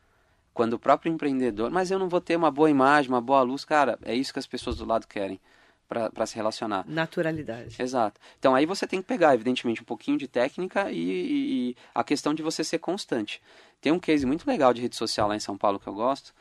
[0.52, 3.64] Quando o próprio empreendedor, mas eu não vou ter uma boa imagem, uma boa luz,
[3.64, 5.40] cara, é isso que as pessoas do lado querem
[5.88, 6.84] para se relacionar.
[6.88, 7.76] Naturalidade.
[7.80, 8.20] Exato.
[8.38, 12.02] Então aí você tem que pegar, evidentemente, um pouquinho de técnica e, e- e a
[12.04, 13.40] questão de você ser constante.
[13.80, 16.32] Tem um case muito legal de rede social lá em São Paulo que eu gosto,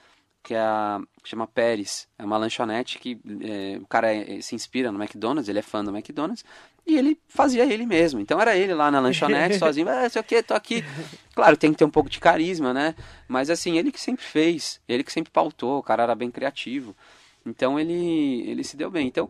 [0.44, 2.08] que é a chama Pérez.
[2.18, 5.84] É uma lanchonete que é, o cara é- se inspira no McDonald's, ele é fã
[5.84, 6.44] do McDonald's,
[6.86, 8.19] e ele fazia ele mesmo.
[8.19, 10.84] Então era ele lá na lanchonete, sozinho, ah, sei o que, tô aqui.
[11.34, 12.96] Claro, tem que ter um pouco de carisma, né?
[13.28, 16.96] Mas assim, ele que sempre fez, ele que sempre pautou, o cara era bem criativo.
[17.46, 19.08] Então ele, ele se deu bem.
[19.08, 19.30] Então,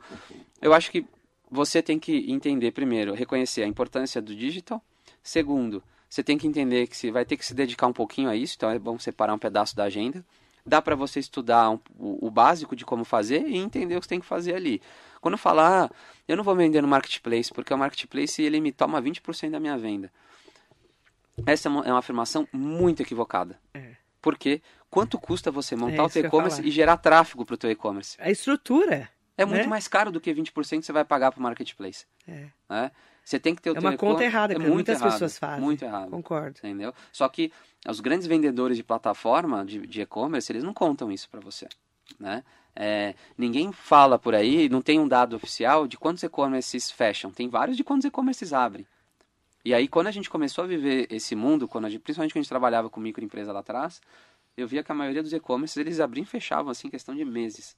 [0.62, 1.06] eu acho que
[1.50, 4.82] você tem que entender, primeiro, reconhecer a importância do digital.
[5.22, 8.36] Segundo, você tem que entender que você vai ter que se dedicar um pouquinho a
[8.36, 10.26] isso, então é bom separar um pedaço da agenda.
[10.66, 14.06] Dá para você estudar um- o, o básico de como fazer e entender o que
[14.06, 14.82] você tem que fazer ali.
[15.20, 15.96] Quando falar, ah,
[16.28, 19.78] eu não vou vender no marketplace, porque o marketplace ele me toma 20% da minha
[19.78, 20.12] venda.
[21.46, 23.60] Essa é uma, é uma afirmação muito equivocada.
[23.74, 23.96] É.
[24.22, 27.72] Porque quanto custa você montar É o teu e-commerce e gerar tráfego para o teu
[27.72, 28.16] e-commerce?
[28.20, 29.10] A estrutura.
[29.38, 29.68] É muito né?
[29.68, 32.06] mais caro do que 20% que você vai pagar para o marketplace.
[32.28, 32.48] É.
[32.70, 32.92] né?
[33.24, 35.64] Você tem que ter o É uma conta errada é que muitas errado, pessoas fazem.
[35.64, 36.10] Muito errado.
[36.10, 36.58] Concordo.
[36.60, 36.94] Entendeu?
[37.12, 37.52] Só que
[37.88, 41.68] os grandes vendedores de plataforma de de e-commerce, eles não contam isso para você,
[42.20, 42.44] né?
[42.76, 47.32] É, ninguém fala por aí, não tem um dado oficial de quantos e-commerces fecham.
[47.32, 48.86] Tem vários de quantos e-commerces abrem.
[49.66, 52.44] E aí, quando a gente começou a viver esse mundo, quando gente, principalmente quando a
[52.44, 54.02] gente trabalhava com microempresa lá atrás,
[54.58, 57.24] eu via que a maioria dos e-commerces, eles abriam e fechavam, assim, em questão de
[57.24, 57.78] meses.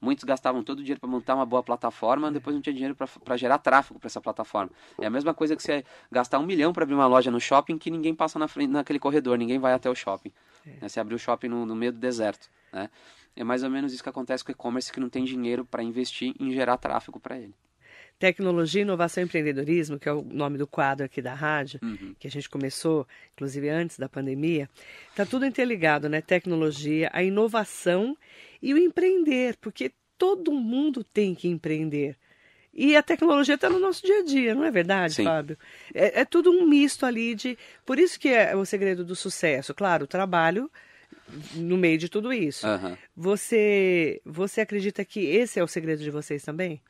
[0.00, 3.36] Muitos gastavam todo o dinheiro para montar uma boa plataforma, depois não tinha dinheiro para
[3.36, 4.70] gerar tráfego para essa plataforma.
[4.98, 7.76] É a mesma coisa que você gastar um milhão para abrir uma loja no shopping
[7.76, 10.32] que ninguém passa na frente, naquele corredor, ninguém vai até o shopping.
[10.64, 10.88] Né?
[10.88, 12.48] Você abriu o shopping no, no meio do deserto.
[12.72, 12.88] Né?
[13.36, 15.82] É mais ou menos isso que acontece com o e-commerce que não tem dinheiro para
[15.82, 17.54] investir em gerar tráfego para ele.
[18.18, 22.14] Tecnologia, inovação e empreendedorismo, que é o nome do quadro aqui da rádio, Uhum.
[22.18, 24.68] que a gente começou, inclusive antes da pandemia,
[25.08, 26.20] está tudo interligado, né?
[26.20, 28.14] Tecnologia, a inovação
[28.62, 32.16] e o empreender, porque todo mundo tem que empreender.
[32.72, 35.24] E a tecnologia está no nosso dia a dia, não é verdade, Sim.
[35.24, 35.58] Fábio?
[35.92, 37.58] É, é tudo um misto ali de.
[37.84, 39.74] Por isso que é o segredo do sucesso.
[39.74, 40.70] Claro, o trabalho
[41.54, 42.66] no meio de tudo isso.
[42.66, 42.96] Aham.
[43.16, 46.80] Você, você acredita que esse é o segredo de vocês também?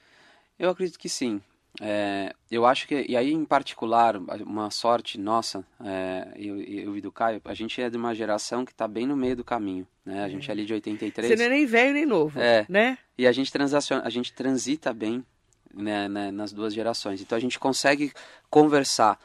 [0.59, 1.41] Eu acredito que sim.
[1.81, 7.01] É, eu acho que, e aí em particular, uma sorte nossa, é, eu, eu e
[7.01, 9.87] do Caio, a gente é de uma geração que está bem no meio do caminho,
[10.05, 10.25] né?
[10.25, 11.29] A gente é ali de 83.
[11.29, 12.67] Você não é nem velho nem novo, É.
[12.69, 12.99] né?
[13.17, 15.25] E a gente transaciona, a gente transita bem
[15.73, 17.21] né, né, nas duas gerações.
[17.21, 18.13] Então a gente consegue
[18.49, 19.19] conversar.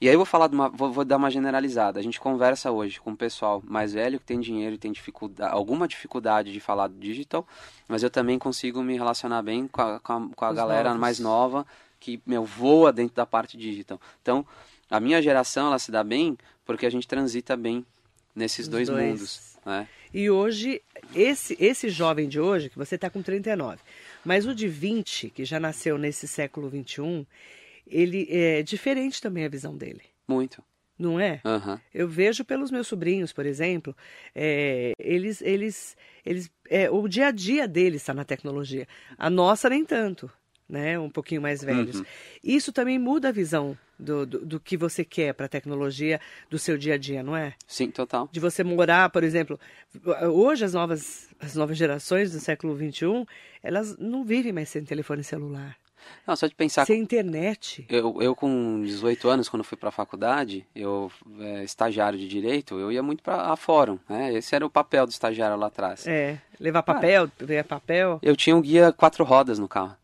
[0.00, 1.98] E aí eu vou falar de uma, vou, vou dar uma generalizada.
[1.98, 5.52] A gente conversa hoje com o pessoal mais velho que tem dinheiro e tem dificuldade,
[5.52, 7.46] alguma dificuldade de falar do digital,
[7.88, 11.00] mas eu também consigo me relacionar bem com a, com a, com a galera novos.
[11.00, 11.66] mais nova
[11.98, 14.00] que meu voa dentro da parte digital.
[14.22, 14.46] Então
[14.88, 17.84] a minha geração ela se dá bem porque a gente transita bem
[18.36, 19.04] nesses dois, dois.
[19.04, 19.88] mundos, né?
[20.14, 20.80] E hoje,
[21.14, 23.78] esse, esse jovem de hoje, que você está com 39,
[24.24, 27.26] mas o de 20, que já nasceu nesse século 21,
[27.90, 30.62] ele é diferente também a visão dele, Muito.
[30.98, 31.40] não é?
[31.44, 31.80] Aham.
[31.92, 33.96] Eu vejo pelos meus sobrinhos, por exemplo,
[34.34, 38.86] é, eles, eles, eles, é, o dia a dia deles está na tecnologia.
[39.16, 40.30] A nossa nem tanto,
[40.68, 40.98] né?
[40.98, 41.96] Um pouquinho mais velhos.
[41.96, 42.04] Uhum.
[42.44, 46.20] Isso também muda a visão do, do, do que você quer para a tecnologia
[46.50, 47.54] do seu dia a dia, não é?
[47.66, 48.28] Sim, total.
[48.30, 49.58] De você morar, por exemplo,
[50.32, 53.26] hoje as novas, as novas gerações do século XXI,
[53.62, 55.76] elas não vivem mais sem telefone celular,
[56.26, 57.86] Não, só de pensar sem internet.
[57.88, 62.78] Eu, eu com 18 anos, quando fui para a faculdade, eu é, estagiário de direito,
[62.78, 64.32] eu ia muito para a fórum, né?
[64.34, 66.06] Esse era o papel do estagiário lá atrás.
[66.06, 69.96] É, levar papel, ver papel Eu tinha um guia quatro rodas no carro.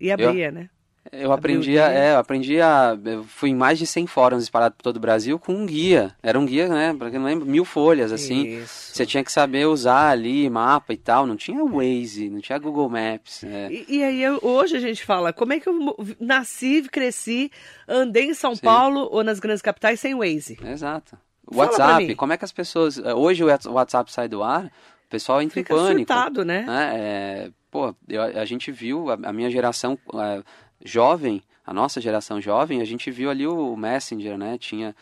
[0.00, 0.70] e abria, né?
[1.10, 2.96] Eu aprendi, a, é, eu aprendi a.
[3.04, 6.14] Eu fui em mais de 100 fóruns espalhados por todo o Brasil com um guia.
[6.22, 6.94] Era um guia, né?
[6.96, 8.46] Pra quem não lembra, mil folhas, assim.
[8.58, 8.94] Isso.
[8.94, 11.26] Você tinha que saber usar ali mapa e tal.
[11.26, 13.42] Não tinha Waze, não tinha Google Maps.
[13.44, 13.68] é.
[13.72, 17.50] E, e aí eu- hoje a gente fala, como é que eu nasci, cresci,
[17.88, 18.62] andei em São Sim.
[18.62, 20.58] Paulo ou nas grandes capitais sem Waze?
[20.62, 21.16] Exato.
[21.52, 22.98] WhatsApp, como é que as pessoas.
[22.98, 26.12] Hoje o WhatsApp sai do ar, o pessoal entra Fica em pânico.
[26.12, 26.64] surtado, né?
[26.66, 26.90] né?
[26.94, 30.42] É, pô, eu- a gente viu, a, a minha geração é,
[30.84, 34.58] jovem, a nossa geração jovem, a gente viu ali o Messenger, né?
[34.58, 34.94] Tinha.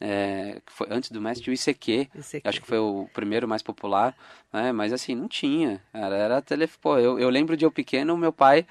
[0.00, 2.08] é, foi, antes do Messenger, o ICQ.
[2.14, 2.42] Aqui.
[2.44, 4.14] Acho que foi o primeiro mais popular,
[4.52, 4.72] né?
[4.72, 5.80] Mas assim, não tinha.
[5.92, 6.78] Era, era telefone.
[6.80, 8.66] Pô, eu, eu lembro de eu pequeno, meu pai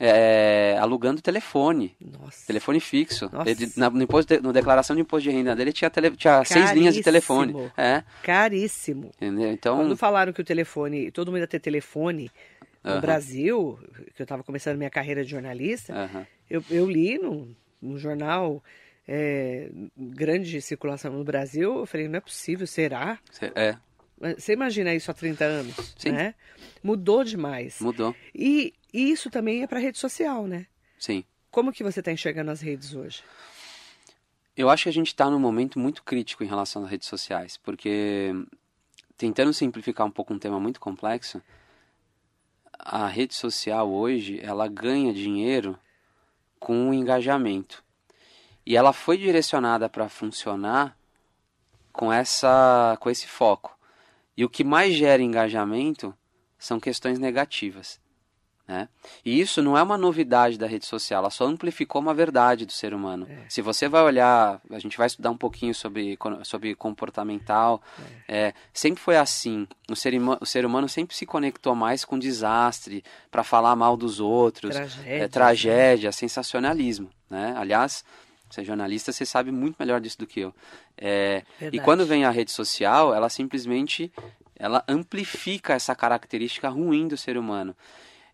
[0.00, 1.94] é, alugando telefone.
[2.00, 2.46] Nossa.
[2.46, 3.28] Telefone fixo.
[3.30, 3.50] Nossa.
[3.50, 6.42] Ele, na, no, imposto de, no declaração de imposto de renda dele tinha, tele, tinha
[6.42, 7.52] seis linhas de telefone.
[7.52, 7.72] Caríssimo.
[7.76, 9.10] É, Caríssimo.
[9.16, 9.52] entendeu?
[9.52, 12.30] Então, Quando falaram que o telefone, todo mundo ia ter telefone
[12.82, 13.00] no Aham.
[13.00, 13.78] Brasil,
[14.14, 18.62] que eu estava começando minha carreira de jornalista, aham, eu, eu li num, num jornal
[19.06, 23.18] é, grande circulação no Brasil, eu falei, não é possível, será?
[23.54, 23.76] é,
[24.36, 26.12] Você imagina isso há 30 anos, Sim.
[26.12, 26.34] né?
[26.82, 27.80] Mudou demais.
[27.80, 28.14] mudou.
[28.34, 30.66] E e isso também é para rede social, né?
[30.98, 31.24] Sim.
[31.50, 33.22] Como que você está enxergando as redes hoje?
[34.56, 37.56] Eu acho que a gente está num momento muito crítico em relação às redes sociais,
[37.56, 38.30] porque
[39.16, 41.40] tentando simplificar um pouco um tema muito complexo,
[42.84, 45.78] a rede social hoje ela ganha dinheiro
[46.58, 47.82] com o engajamento.
[48.64, 50.96] E ela foi direcionada para funcionar
[51.92, 53.76] com essa com esse foco.
[54.36, 56.14] E o que mais gera engajamento
[56.58, 58.00] são questões negativas
[58.70, 58.88] né?
[59.24, 62.70] E isso não é uma novidade da rede social, ela só amplificou uma verdade do
[62.70, 63.26] ser humano.
[63.48, 67.82] Se você vai olhar, a gente vai estudar um pouquinho sobre, sobre comportamental,
[68.28, 69.66] é, sempre foi assim.
[69.90, 74.20] O ser, o ser humano sempre se conectou mais com desastre, para falar mal dos
[74.20, 77.10] outros, Tragédia, é, tragédia, sensacionalismo.
[77.28, 77.52] Né?
[77.56, 78.04] Aliás,
[78.48, 80.54] você é jornalista, você sabe muito melhor disso do que eu.
[80.96, 84.12] É, e quando vem a rede social, ela simplesmente
[84.54, 87.74] ela amplifica essa característica ruim do ser humano.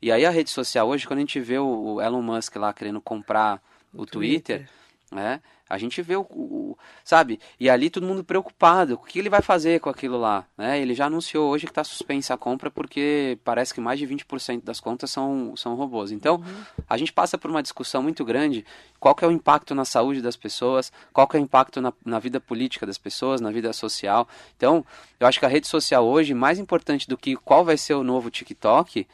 [0.01, 2.73] E aí a rede social hoje, quando a gente vê o o Elon Musk lá
[2.73, 3.61] querendo comprar
[3.95, 4.71] o, Twitter, Twitter.
[5.11, 5.41] né?
[5.69, 7.41] A gente vê o, o- sabe?
[7.59, 10.79] E ali todo mundo preocupado, o que ele vai fazer com aquilo lá, né?
[10.79, 14.63] Ele já anunciou hoje que está suspensa a compra porque parece que mais de 20%
[14.63, 16.13] das contas são, são robôs.
[16.13, 16.41] Então,
[16.89, 18.65] a gente passa por uma discussão muito grande,
[19.01, 21.93] qual que é o impacto na saúde das pessoas, qual que é o impacto na,
[22.05, 24.29] na vida política das pessoas, na vida social.
[24.57, 24.85] Então,
[25.19, 28.05] eu acho que a rede social hoje, mais importante do que qual vai ser o
[28.05, 29.05] novo TikTok,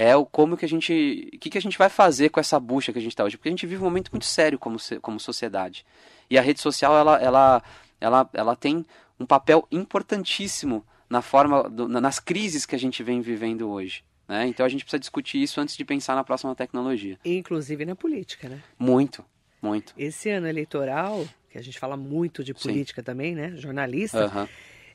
[0.00, 2.60] é o como que a gente, o que, que a gente vai fazer com essa
[2.60, 4.76] bucha que a gente está hoje, porque a gente vive um momento muito sério como,
[5.02, 5.84] como sociedade.
[6.30, 7.62] E a rede social ela, ela,
[8.00, 8.86] ela, ela tem
[9.18, 14.04] um papel importantíssimo na forma, do- na- nas crises que a gente vem vivendo hoje.
[14.28, 14.46] Né?
[14.46, 17.18] Então a gente precisa discutir isso antes de pensar na próxima tecnologia.
[17.24, 18.60] Inclusive na política, né?
[18.78, 19.24] Muito,
[19.60, 19.92] muito.
[19.98, 23.52] Esse ano eleitoral, que a gente fala muito de política também, né?
[23.56, 24.30] Jornalista.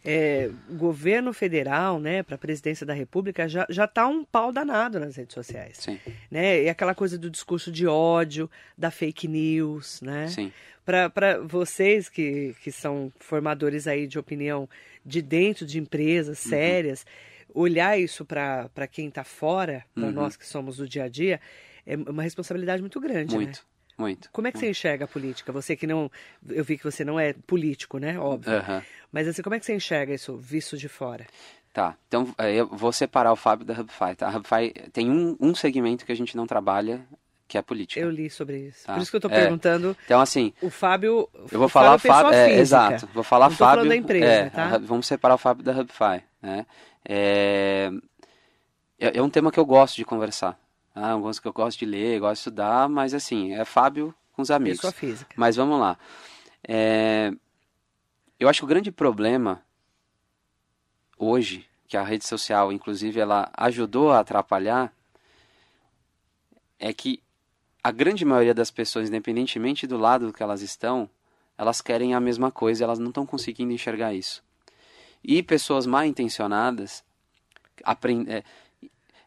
[0.04, 4.52] É, o governo federal, né, para a presidência da República, já, já tá um pau
[4.52, 5.78] danado nas redes sociais.
[5.78, 6.64] Sim, Né?
[6.64, 10.28] E aquela coisa do discurso de ódio, da fake news, né?
[10.28, 10.52] sim.
[10.86, 14.68] Para vocês que, que são formadores aí de opinião
[15.06, 16.50] de dentro de empresas Uhum.
[16.50, 17.06] sérias,
[17.54, 20.12] olhar isso para quem está fora, para Uhum.
[20.12, 21.40] nós que somos do dia a dia,
[21.86, 23.44] é uma responsabilidade muito grande, né?
[23.98, 24.30] Muito.
[24.32, 25.52] Como é que você enxerga a política?
[25.52, 26.12] Você que não.
[26.50, 28.18] Eu vi que você não é político, né?
[28.20, 28.54] Óbvio.
[29.12, 31.26] Mas assim, como é que você enxerga isso visto de fora?
[31.72, 34.16] Tá, então eh, eu vou separar o Fábio da Hubify.
[34.16, 34.28] Tá?
[34.30, 37.02] A Hubify tem um, um segmento que a gente não trabalha,
[37.48, 38.00] que é a política.
[38.00, 38.86] Eu li sobre isso.
[38.86, 38.94] Tá.
[38.94, 39.42] Por isso que eu estou É.
[39.42, 39.98] perguntando.
[40.06, 41.28] Então, assim, O Fábio.
[41.52, 42.38] eu vou falar o Fábio, Fábio.
[42.38, 43.90] É, exato, vou falar Não Fábio.
[43.90, 44.78] da empresa, é, tá?
[44.78, 46.24] vamos separar o Fábio da Hubify.
[46.42, 46.66] Né?
[47.08, 47.90] É,
[49.00, 50.60] é um tema que eu gosto de conversar.
[50.96, 54.14] Ah, um gosto que eu gosto de ler, gosto de estudar, mas assim, é Fábio
[54.34, 54.78] com os amigos.
[54.78, 55.34] Pessoa física.
[55.36, 55.98] Mas vamos lá.
[56.68, 57.32] É,
[58.40, 59.64] eu acho que o grande problema
[61.18, 64.94] hoje, que a rede social, inclusive, ela ajudou a atrapalhar,
[66.80, 67.24] é que
[67.84, 71.10] a grande maioria das pessoas, independentemente do lado que elas estão,
[71.58, 74.44] elas querem a mesma coisa, elas não estão conseguindo enxergar isso.
[75.24, 77.04] E pessoas mal intencionadas
[77.84, 78.30] aprend...
[78.30, 78.44] é,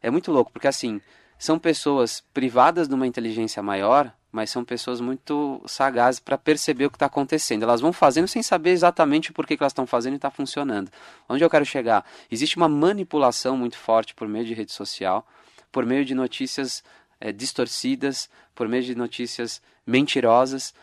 [0.03, 1.01] é muito louco, porque assim,
[1.39, 6.91] são pessoas privadas de uma inteligência maior, mas são pessoas muito sagazes para perceber o
[6.91, 7.63] que está acontecendo.
[7.63, 10.91] Elas vão fazendo sem saber exatamente por que, que elas estão fazendo e está funcionando.
[11.29, 12.05] Onde eu quero chegar?
[12.31, 15.27] Existe uma manipulação muito forte por meio de rede social,
[15.73, 16.85] por meio de notícias
[17.21, 20.75] eh, distorcidas, por meio de notícias mentirosas,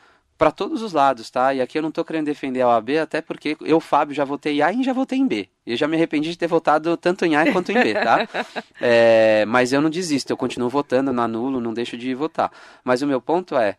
[0.43, 1.53] para todos os lados, tá?
[1.53, 4.58] E aqui eu não estou querendo defender a OAB, até porque eu, Fábio, já votei
[4.58, 5.47] em A e já votei em B.
[5.65, 8.27] E eu já me arrependi de ter votado tanto em A quanto em B, tá?
[8.82, 12.51] É, mas eu não desisto, eu continuo votando, não anulo, não deixo de votar.
[12.84, 13.77] Mas o meu ponto é,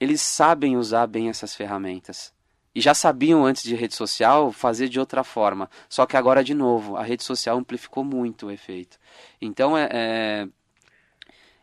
[0.00, 2.32] eles sabem usar bem essas ferramentas.
[2.74, 5.68] E já sabiam antes de rede social fazer de outra forma.
[5.90, 8.98] Só que agora, de novo, a rede social amplificou muito o efeito.
[9.38, 10.48] Então é, é,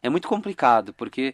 [0.04, 1.34] é muito complicado, porque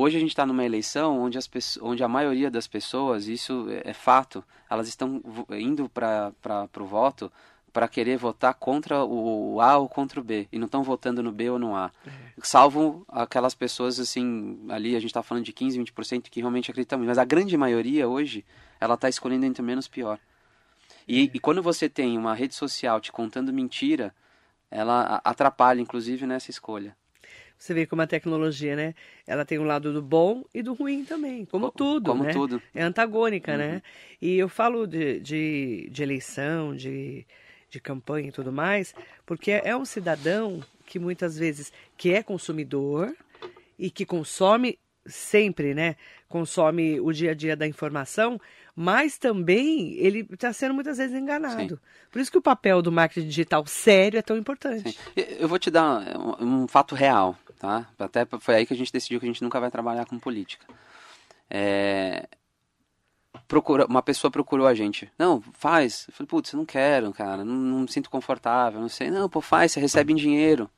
[0.00, 1.46] Hoje a gente está numa eleição onde, as
[1.82, 6.32] onde a maioria das pessoas, isso é, é fato, elas estão indo para
[6.80, 7.30] o voto
[7.70, 11.30] para querer votar contra o A ou contra o B e não estão votando no
[11.30, 11.92] B ou no A.
[12.06, 12.10] É.
[12.42, 16.98] Salvo aquelas pessoas assim, ali a gente está falando de 15, 20% que realmente acreditam,
[17.00, 18.42] mas a grande maioria hoje,
[18.80, 20.18] ela está escolhendo entre menos pior.
[21.06, 21.30] E, é.
[21.34, 24.14] e quando você tem uma rede social te contando mentira,
[24.70, 26.96] ela atrapalha inclusive nessa escolha.
[27.60, 28.94] Você vê como a tecnologia, né?
[29.26, 32.32] Ela tem um lado do bom e do ruim também, como tudo, como né?
[32.32, 32.60] tudo.
[32.74, 33.66] É antagônica, né?
[33.66, 33.72] uhum.
[33.74, 33.82] né?
[34.22, 37.26] E eu falo de, de, de, eleição, de,
[37.68, 38.94] de campanha e tudo mais,
[39.26, 43.14] porque é um cidadão que muitas vezes que é consumidor
[43.78, 45.96] e que consome sempre, né?
[46.30, 48.40] Consome o dia a dia da informação,
[48.74, 51.74] mas também ele está sendo muitas vezes enganado.
[51.74, 51.80] Sim.
[52.10, 54.92] Por isso que o papel do marketing digital sério é tão importante.
[54.92, 54.98] Sim.
[55.14, 57.86] Eu vou te dar um, um fato real tá?
[57.98, 60.64] Até foi aí que a gente decidiu que a gente nunca vai trabalhar com política.
[61.48, 62.26] É...
[63.46, 65.12] Procura, uma pessoa procurou a gente.
[65.18, 66.06] Não, faz.
[66.08, 69.10] Eu falei, putz, não quero, cara, não, não, me sinto confortável, não sei.
[69.10, 70.68] Não, pô, faz, você recebe em dinheiro.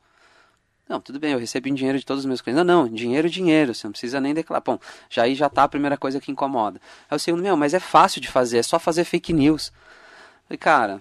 [0.89, 2.67] Não, tudo bem, eu recebo em dinheiro de todos os meus clientes.
[2.67, 4.61] Não, não, dinheiro, dinheiro, você não precisa nem declarar.
[4.61, 6.81] Bom, já aí já tá a primeira coisa que incomoda.
[7.09, 9.69] Aí o segundo, meu, mas é fácil de fazer, é só fazer fake news.
[9.69, 11.01] Eu falei, cara,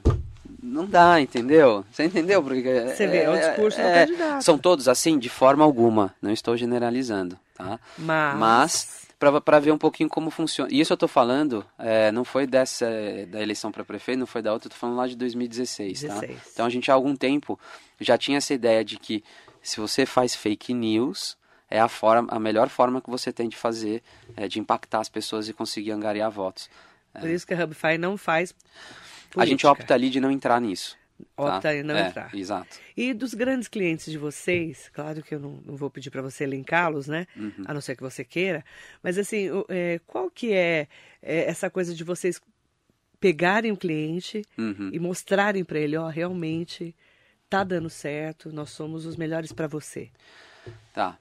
[0.62, 1.84] não dá, entendeu?
[1.92, 2.44] Você entendeu?
[2.44, 4.44] Porque Você vê, é o discurso é, do candidato.
[4.44, 6.14] São todos assim, de forma alguma.
[6.22, 7.80] Não estou generalizando, tá?
[7.98, 9.02] Mas, Mas
[9.44, 10.72] para ver um pouquinho como funciona.
[10.72, 12.88] E isso eu estou falando, é, não foi dessa
[13.28, 16.36] da eleição para prefeito, não foi da outra, tô falando lá de 2016, 16.
[16.36, 16.42] tá?
[16.54, 17.60] Então a gente há algum tempo
[18.00, 19.24] já tinha essa ideia de que
[19.62, 21.38] se você faz fake news,
[21.70, 24.02] é a forma, a melhor forma que você tem de fazer,
[24.36, 26.68] é, de impactar as pessoas e conseguir angariar votos.
[27.20, 28.56] Por isso que a Hubify não faz
[29.32, 29.42] Política.
[29.42, 30.98] A gente opta ali de não entrar nisso.
[31.38, 31.76] Opta tá?
[31.76, 32.34] em não é, entrar.
[32.36, 32.78] Exato.
[32.96, 36.44] E dos grandes clientes de vocês, claro que eu não, não vou pedir para você
[36.44, 37.28] elencá-los, né?
[37.36, 37.64] Uhum.
[37.66, 38.64] A não ser que você queira.
[39.02, 40.88] Mas assim, é, qual que é,
[41.22, 42.42] é, essa coisa de vocês
[43.20, 44.90] pegarem o cliente uhum.
[44.92, 46.96] e mostrarem para ele, ó, realmente
[47.50, 50.10] tá dando certo, nós somos os melhores para você.
[50.94, 51.18] Tá.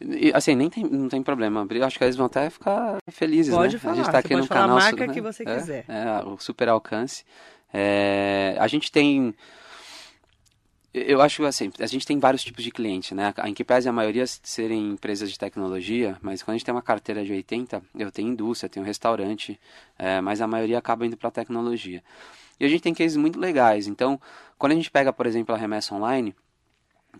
[0.00, 1.66] E, assim, nem tem, não tem problema.
[1.68, 3.78] Eu acho que eles vão até ficar felizes, pode né?
[3.78, 4.78] Falar, a gente está aqui no canal.
[4.78, 5.12] a marca né?
[5.12, 5.84] que você é, quiser.
[5.88, 7.24] É, o super alcance.
[7.72, 9.34] É, a gente tem...
[10.92, 13.32] Eu acho assim, a gente tem vários tipos de cliente, né?
[13.44, 16.82] Em que pese a maioria serem empresas de tecnologia, mas quando a gente tem uma
[16.82, 19.60] carteira de 80, eu tenho indústria, tenho restaurante,
[19.96, 22.02] é, mas a maioria acaba indo para tecnologia.
[22.58, 23.86] E a gente tem cases muito legais.
[23.86, 24.20] Então,
[24.58, 26.34] quando a gente pega, por exemplo, a remessa online,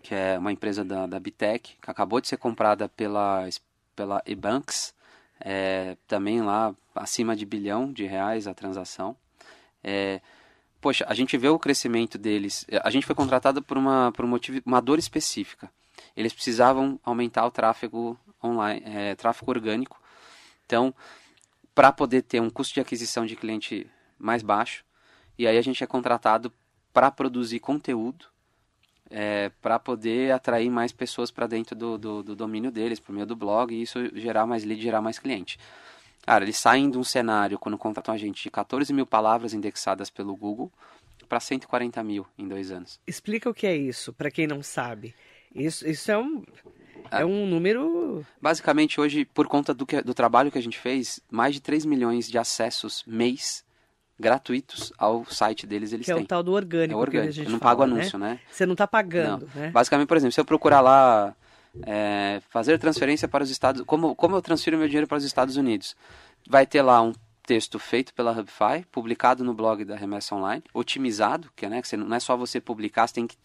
[0.01, 3.47] que é uma empresa da, da Bitec, que acabou de ser comprada pela,
[3.95, 4.93] pela eBanks,
[5.39, 9.15] é, também lá acima de bilhão de reais a transação.
[9.83, 10.21] É,
[10.79, 12.65] poxa, a gente vê o crescimento deles.
[12.83, 15.71] A gente foi contratado por uma, por um motivo, uma dor específica.
[16.15, 20.01] Eles precisavam aumentar o tráfego online, é, tráfego orgânico.
[20.65, 20.93] Então,
[21.73, 24.83] para poder ter um custo de aquisição de cliente mais baixo,
[25.37, 26.51] e aí a gente é contratado
[26.93, 28.25] para produzir conteúdo
[29.11, 33.25] é, para poder atrair mais pessoas para dentro do, do, do, domínio deles, por meio
[33.25, 35.59] do blog, e isso gerar mais lead, gerar mais cliente.
[36.25, 40.09] Cara, eles saem de um cenário, quando contratam a gente, de 14 mil palavras indexadas
[40.09, 40.71] pelo Google
[41.27, 42.99] para 140 mil em dois anos.
[43.07, 45.15] Explica o que é isso, para quem não sabe.
[45.53, 46.43] Isso, isso é um,
[47.09, 48.25] é um número.
[48.41, 51.85] Basicamente, hoje, por conta do, que, do trabalho que a gente fez, mais de 3
[51.85, 53.63] milhões de acessos mês
[54.21, 56.21] gratuitos ao site deles eles que têm.
[56.21, 56.93] é o tal do orgânico.
[56.93, 57.39] É orgânico.
[57.39, 58.29] Eu não fala, pago anúncio, né?
[58.29, 58.39] né?
[58.49, 59.61] Você não está pagando, não.
[59.61, 59.71] né?
[59.71, 61.35] Basicamente, por exemplo, se eu procurar lá
[61.83, 63.81] é, fazer transferência para os Estados...
[63.85, 65.95] Como, como eu transfiro meu dinheiro para os Estados Unidos?
[66.47, 67.13] Vai ter lá um
[67.51, 71.87] texto feito pela Hubify, publicado no blog da Remessa Online, otimizado, que, é, né, que
[71.89, 73.35] você, não é só você publicar, você tem que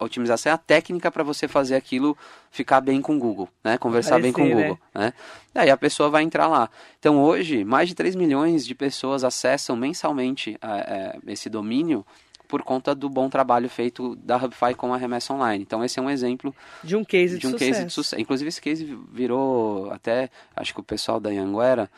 [0.00, 2.16] otimização é a técnica para você fazer aquilo
[2.50, 5.12] ficar bem com o Google, né, conversar bem com o Google, né?
[5.54, 5.60] né?
[5.62, 6.70] Aí a pessoa vai entrar lá.
[6.98, 12.06] Então hoje, mais de 3 milhões de pessoas acessam mensalmente é, esse domínio
[12.48, 15.62] por conta do bom trabalho feito da Hubify com a remessa online.
[15.62, 17.70] Então esse é um exemplo de um case de, de um sucesso.
[17.70, 18.22] case de sucesso.
[18.22, 21.90] Inclusive esse case virou até, acho que o pessoal da Anguera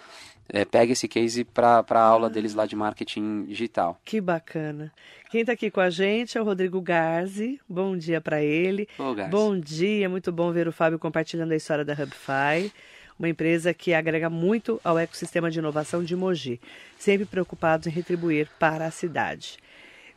[0.48, 4.00] é, pega esse case para a aula deles lá de marketing digital.
[4.04, 4.92] Que bacana.
[5.30, 7.60] Quem está aqui com a gente é o Rodrigo Garzi.
[7.68, 8.88] Bom dia para ele.
[8.98, 9.14] Ô.
[9.28, 12.72] Bom dia, muito bom ver o Fábio compartilhando a história da Hubify.
[13.18, 16.60] uma empresa que agrega muito ao ecossistema de inovação de Mogi,
[16.98, 19.58] sempre preocupados em retribuir para a cidade.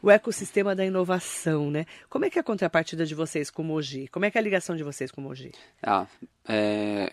[0.01, 1.85] O ecossistema da inovação, né?
[2.09, 4.07] Como é que é a contrapartida de vocês com Mogi?
[4.09, 5.51] Como é que é a ligação de vocês com Mogi?
[5.81, 6.05] Ah,
[6.47, 7.11] é...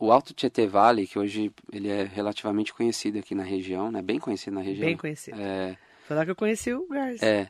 [0.00, 4.00] O Alto Tietê Vale, que hoje ele é relativamente conhecido aqui na região, né?
[4.00, 4.86] Bem conhecido na região.
[4.86, 5.36] Bem conhecido.
[5.40, 5.76] É...
[6.06, 7.28] Foi lá que eu conheci o Garcia.
[7.28, 7.48] É.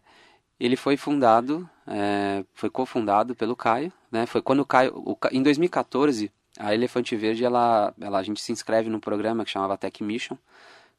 [0.59, 4.27] Ele foi fundado, é, foi cofundado pelo Caio, né?
[4.27, 8.51] Foi quando o Caio, o, em 2014, a Elefante Verde, ela, ela, a gente se
[8.51, 10.37] inscreve num programa que chamava Tech Mission.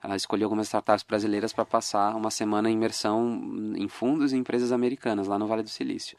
[0.02, 4.72] Ela escolheu algumas startups brasileiras para passar uma semana em imersão em fundos e empresas
[4.72, 6.18] americanas lá no Vale do Silício.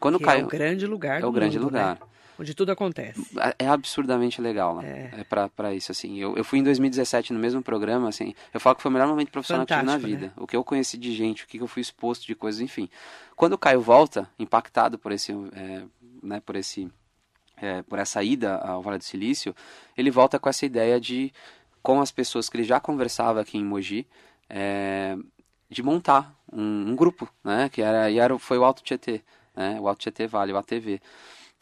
[0.00, 1.20] Quando que Caio, é o grande lugar.
[1.20, 1.98] É o grande mundo, lugar.
[2.00, 2.06] Né?
[2.38, 3.20] Onde tudo acontece.
[3.38, 5.10] É, é absurdamente legal, né?
[5.16, 6.18] É, é para isso, assim.
[6.18, 8.34] Eu, eu fui em 2017 no mesmo programa, assim.
[8.52, 10.26] Eu falo que foi o melhor momento profissional Fantástico, que tive na vida.
[10.26, 10.42] Né?
[10.42, 12.88] O que eu conheci de gente, o que eu fui exposto de coisas, enfim.
[13.36, 15.82] Quando o Caio volta, impactado por esse, é,
[16.22, 16.90] né, por esse,
[17.56, 19.54] é, por essa ida ao Vale do Silício,
[19.96, 21.32] ele volta com essa ideia de,
[21.82, 24.06] com as pessoas que ele já conversava aqui em Mogi,
[24.48, 25.16] é,
[25.68, 27.68] de montar um, um, grupo, né?
[27.68, 29.22] Que era, e era, foi o Alto Tietê,
[29.56, 29.78] né?
[29.80, 31.00] O Alto Tietê Vale, o ATV.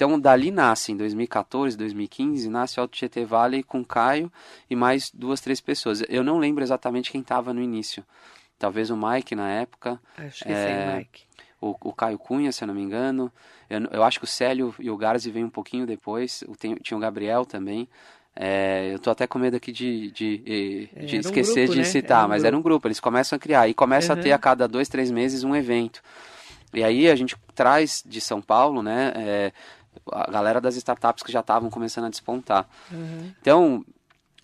[0.04, 4.32] Então, dali nasce, em 2014, 2015, nasce o Alto Tietê Valley com Caio
[4.68, 6.02] e mais duas, três pessoas.
[6.08, 8.04] Eu não lembro exatamente quem estava no início.
[8.58, 10.00] Talvez o Mike na época.
[10.18, 11.22] Acho que é, sim, Mike.
[11.60, 13.30] O, o, Caio Cunha, se eu não me engano.
[13.70, 16.42] Eu, eu acho que o Célio e o Garzi vêm um pouquinho depois.
[16.48, 17.88] O, tem, tinha o Gabriel também.
[18.34, 20.38] É, eu tô até com medo aqui de, de,
[20.96, 21.84] de esquecer um grupo, de né?
[21.84, 22.46] citar, era um mas grupo.
[22.48, 22.88] era um grupo.
[22.88, 24.18] Eles começam a criar e começa uhum.
[24.18, 26.02] a ter a cada dois, três meses um evento.
[26.74, 29.12] E aí a gente traz de São Paulo, né?
[29.14, 29.52] É,
[30.10, 32.68] a galera das startups que já estavam começando a despontar.
[32.90, 33.32] Uhum.
[33.40, 33.84] Então,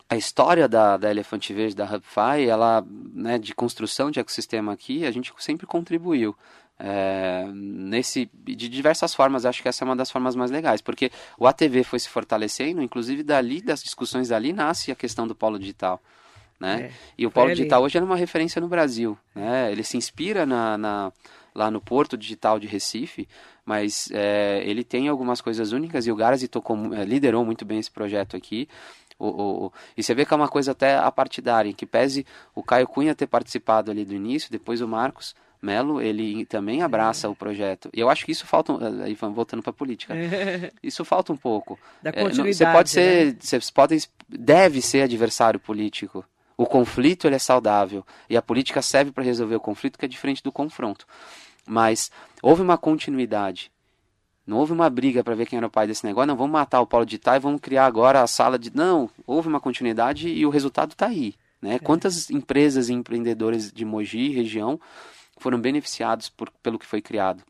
[0.09, 5.05] a história da, da Elefante Verde, da HubFi, ela, né, de construção de ecossistema aqui,
[5.05, 6.35] a gente sempre contribuiu.
[6.81, 11.11] É, nesse de diversas formas acho que essa é uma das formas mais legais porque
[11.37, 15.59] o ATV foi se fortalecendo inclusive dali das discussões dali nasce a questão do polo
[15.59, 16.01] digital
[16.61, 19.97] né é, e o polo digital hoje é uma referência no Brasil né ele se
[19.97, 21.13] inspira na, na
[21.59, 23.29] lá no Porto Digital de Recife
[23.69, 27.79] mas é, ele tem algumas coisas únicas e o Garzi tocou, é, liderou muito bem
[27.79, 28.67] esse projeto aqui.
[29.19, 32.25] O, o, o, e você vê que é uma coisa até apartidária, em que pese
[32.55, 37.27] o Caio Cunha ter participado ali do início, depois o Marcos Melo, ele também abraça
[37.27, 37.31] é.
[37.31, 37.91] o projeto.
[37.93, 38.73] E eu acho que isso falta,
[39.05, 40.15] aí voltando para a política,
[40.83, 41.79] isso falta um pouco.
[42.03, 43.37] Da continuidade, você pode ser, né?
[43.39, 46.25] você pode, deve ser adversário político.
[46.57, 50.09] O conflito ele é saudável e a política serve para resolver o conflito, que é
[50.09, 51.07] diferente do confronto.
[51.69, 52.11] Mas
[52.43, 53.71] houve uma continuidade.
[54.47, 56.27] Não houve uma briga para ver quem era o pai desse negócio.
[56.27, 58.75] Não, vamos matar o Paulo de Itai e vamos criar agora a sala de.
[58.75, 61.35] Não, houve uma continuidade e o resultado está aí.
[61.61, 61.75] Né?
[61.75, 61.79] É.
[61.79, 64.81] Quantas empresas e empreendedores de Mogi, região,
[65.37, 67.43] foram beneficiados por, pelo que foi criado?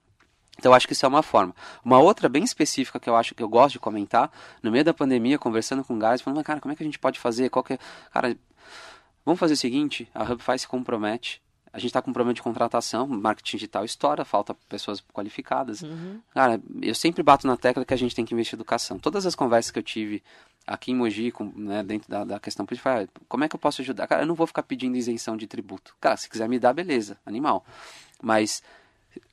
[0.59, 1.55] Então, eu acho que isso é uma forma.
[1.85, 4.29] Uma outra bem específica que eu acho que eu gosto de comentar,
[4.61, 6.99] no meio da pandemia, conversando com o Gás, falando, cara, como é que a gente
[6.99, 7.49] pode fazer?
[7.49, 7.79] Qual é...
[8.13, 8.37] Cara,
[9.25, 11.41] vamos fazer o seguinte, a HubFi se compromete
[11.79, 15.83] a gente está com um problema de contratação, marketing digital estoura, falta pessoas qualificadas.
[15.83, 16.21] Uhum.
[16.35, 18.99] Cara, eu sempre bato na tecla que a gente tem que investir em educação.
[18.99, 20.23] Todas as conversas que eu tive
[20.67, 23.61] aqui em Mogi, com, né, dentro da, da questão política, ah, como é que eu
[23.61, 24.07] posso ajudar?
[24.07, 25.95] Cara, eu não vou ficar pedindo isenção de tributo.
[26.01, 27.65] Cara, se quiser me dar, beleza, animal.
[28.21, 28.63] Mas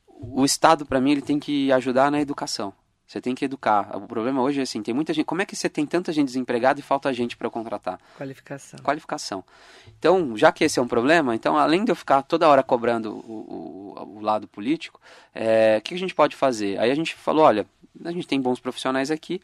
[0.07, 2.73] o Estado, para mim, ele tem que ajudar na educação.
[3.07, 3.95] Você tem que educar.
[3.95, 5.25] O problema hoje é assim, tem muita gente.
[5.25, 7.99] Como é que você tem tanta gente desempregada e falta gente para contratar?
[8.17, 8.79] Qualificação.
[8.79, 9.43] Qualificação.
[9.99, 13.13] Então, já que esse é um problema, então além de eu ficar toda hora cobrando
[13.13, 14.99] o, o, o lado político,
[15.33, 16.79] é, o que a gente pode fazer?
[16.79, 17.67] Aí a gente falou, olha,
[18.03, 19.39] a gente tem bons profissionais aqui.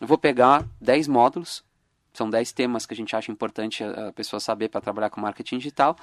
[0.00, 1.64] Eu vou pegar 10 módulos.
[2.12, 5.58] São 10 temas que a gente acha importante a pessoa saber para trabalhar com marketing
[5.58, 5.96] digital.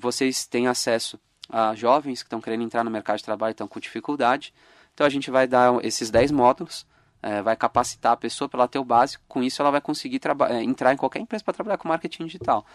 [0.00, 3.78] Vocês têm acesso a jovens que estão querendo entrar no mercado de trabalho estão com
[3.78, 4.52] dificuldade
[4.98, 6.84] então a gente vai dar esses 10 módulos,
[7.22, 10.20] é, vai capacitar a pessoa para ela ter o básico, com isso ela vai conseguir
[10.50, 12.66] é, entrar em qualquer empresa para trabalhar com marketing digital.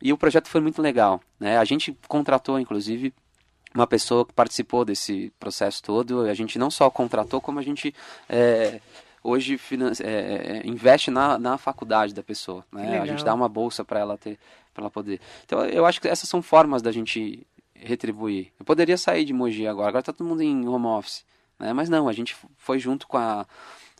[0.00, 1.20] E o projeto foi muito legal.
[1.40, 1.58] Né?
[1.58, 3.12] A gente contratou, inclusive,
[3.74, 6.20] uma pessoa que participou desse processo todo.
[6.26, 7.92] A gente não só contratou, como a gente
[8.28, 8.80] é,
[9.20, 9.60] hoje
[10.00, 12.64] é, é, investe na, na faculdade da pessoa.
[12.70, 13.00] Né?
[13.00, 14.38] A gente dá uma bolsa para ela ter,
[14.72, 15.20] para ela poder.
[15.44, 17.44] Então eu acho que essas são formas da gente
[17.74, 18.52] retribuir.
[18.60, 21.26] Eu poderia sair de Mogi agora, agora está todo mundo em home office.
[21.58, 21.72] Né?
[21.72, 23.46] Mas não, a gente foi junto com a,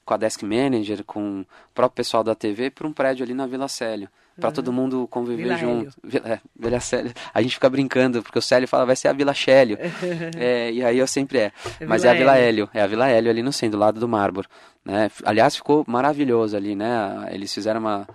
[0.05, 3.47] com a Desk Manager, com o próprio pessoal da TV, para um prédio ali na
[3.47, 4.09] Vila Célio.
[4.39, 4.55] Para uhum.
[4.55, 5.97] todo mundo conviver Vila junto.
[6.03, 7.13] Vila, é, Vila Célio.
[7.35, 9.77] A gente fica brincando, porque o Célio fala, vai ser a Vila Célio.
[10.39, 11.53] é, e aí eu sempre é.
[11.81, 12.47] é Mas Vila é a Vila Hélio.
[12.47, 12.71] Hélio.
[12.73, 14.47] É a Vila Hélio ali no centro, do lado do Mármore.
[14.85, 15.11] Né?
[15.25, 17.29] Aliás, ficou maravilhoso ali, né?
[17.33, 18.09] Eles fizeram uma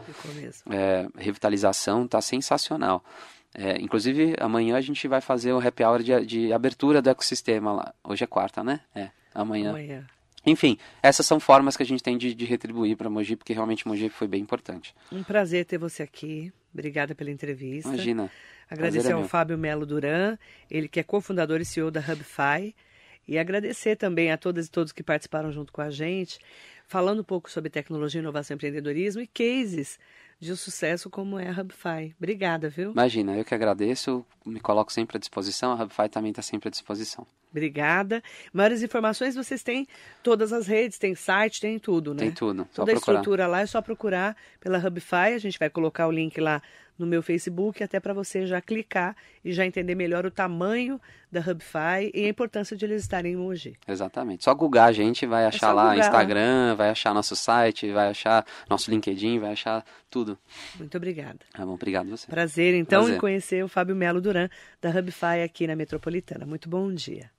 [0.69, 3.03] é, revitalização, tá sensacional.
[3.53, 7.73] É, inclusive, amanhã a gente vai fazer o happy hour de, de abertura do ecossistema
[7.73, 7.93] lá.
[8.03, 8.79] Hoje é quarta, né?
[8.95, 9.09] É.
[9.33, 9.69] Amanhã.
[9.69, 10.07] Amanhã.
[10.45, 13.87] Enfim, essas são formas que a gente tem de, de retribuir para Mogi, porque realmente
[13.87, 14.93] Mogi foi bem importante.
[15.11, 16.51] Um prazer ter você aqui.
[16.73, 17.89] Obrigada pela entrevista.
[17.89, 18.29] Imagina.
[18.69, 19.29] Agradecer é ao meu.
[19.29, 20.37] Fábio Melo Duran,
[20.69, 22.75] ele que é cofundador e CEO da Hubify.
[23.25, 26.39] E agradecer também a todas e todos que participaram junto com a gente,
[26.87, 29.97] falando um pouco sobre tecnologia, inovação e empreendedorismo e cases
[30.43, 32.13] de sucesso como é a Hubify.
[32.17, 32.91] Obrigada, viu?
[32.91, 36.71] Imagina, eu que agradeço, me coloco sempre à disposição, a Hubify também está sempre à
[36.71, 37.25] disposição.
[37.51, 38.21] Obrigada.
[38.51, 39.87] Maiores informações vocês têm
[40.23, 42.19] todas as redes, tem site, tem tudo, né?
[42.21, 43.19] Tem tudo, só Toda a procurar.
[43.19, 45.33] estrutura lá é só procurar pela Hubify.
[45.35, 46.61] A gente vai colocar o link lá
[46.97, 50.99] no meu Facebook, até para você já clicar e já entender melhor o tamanho
[51.31, 53.75] da Hubify e a importância de eles estarem em Mogi.
[53.87, 54.43] Exatamente.
[54.43, 56.05] Só googar a gente, vai achar só lá googar.
[56.05, 60.37] Instagram, vai achar nosso site, vai achar nosso LinkedIn, vai achar tudo.
[60.77, 61.39] Muito obrigada.
[61.51, 62.27] Tá bom, obrigado a você.
[62.27, 63.15] Prazer, então, Prazer.
[63.15, 64.47] em conhecer o Fábio Melo Duran,
[64.79, 66.45] da Hubify aqui na Metropolitana.
[66.45, 67.32] Muito bom dia.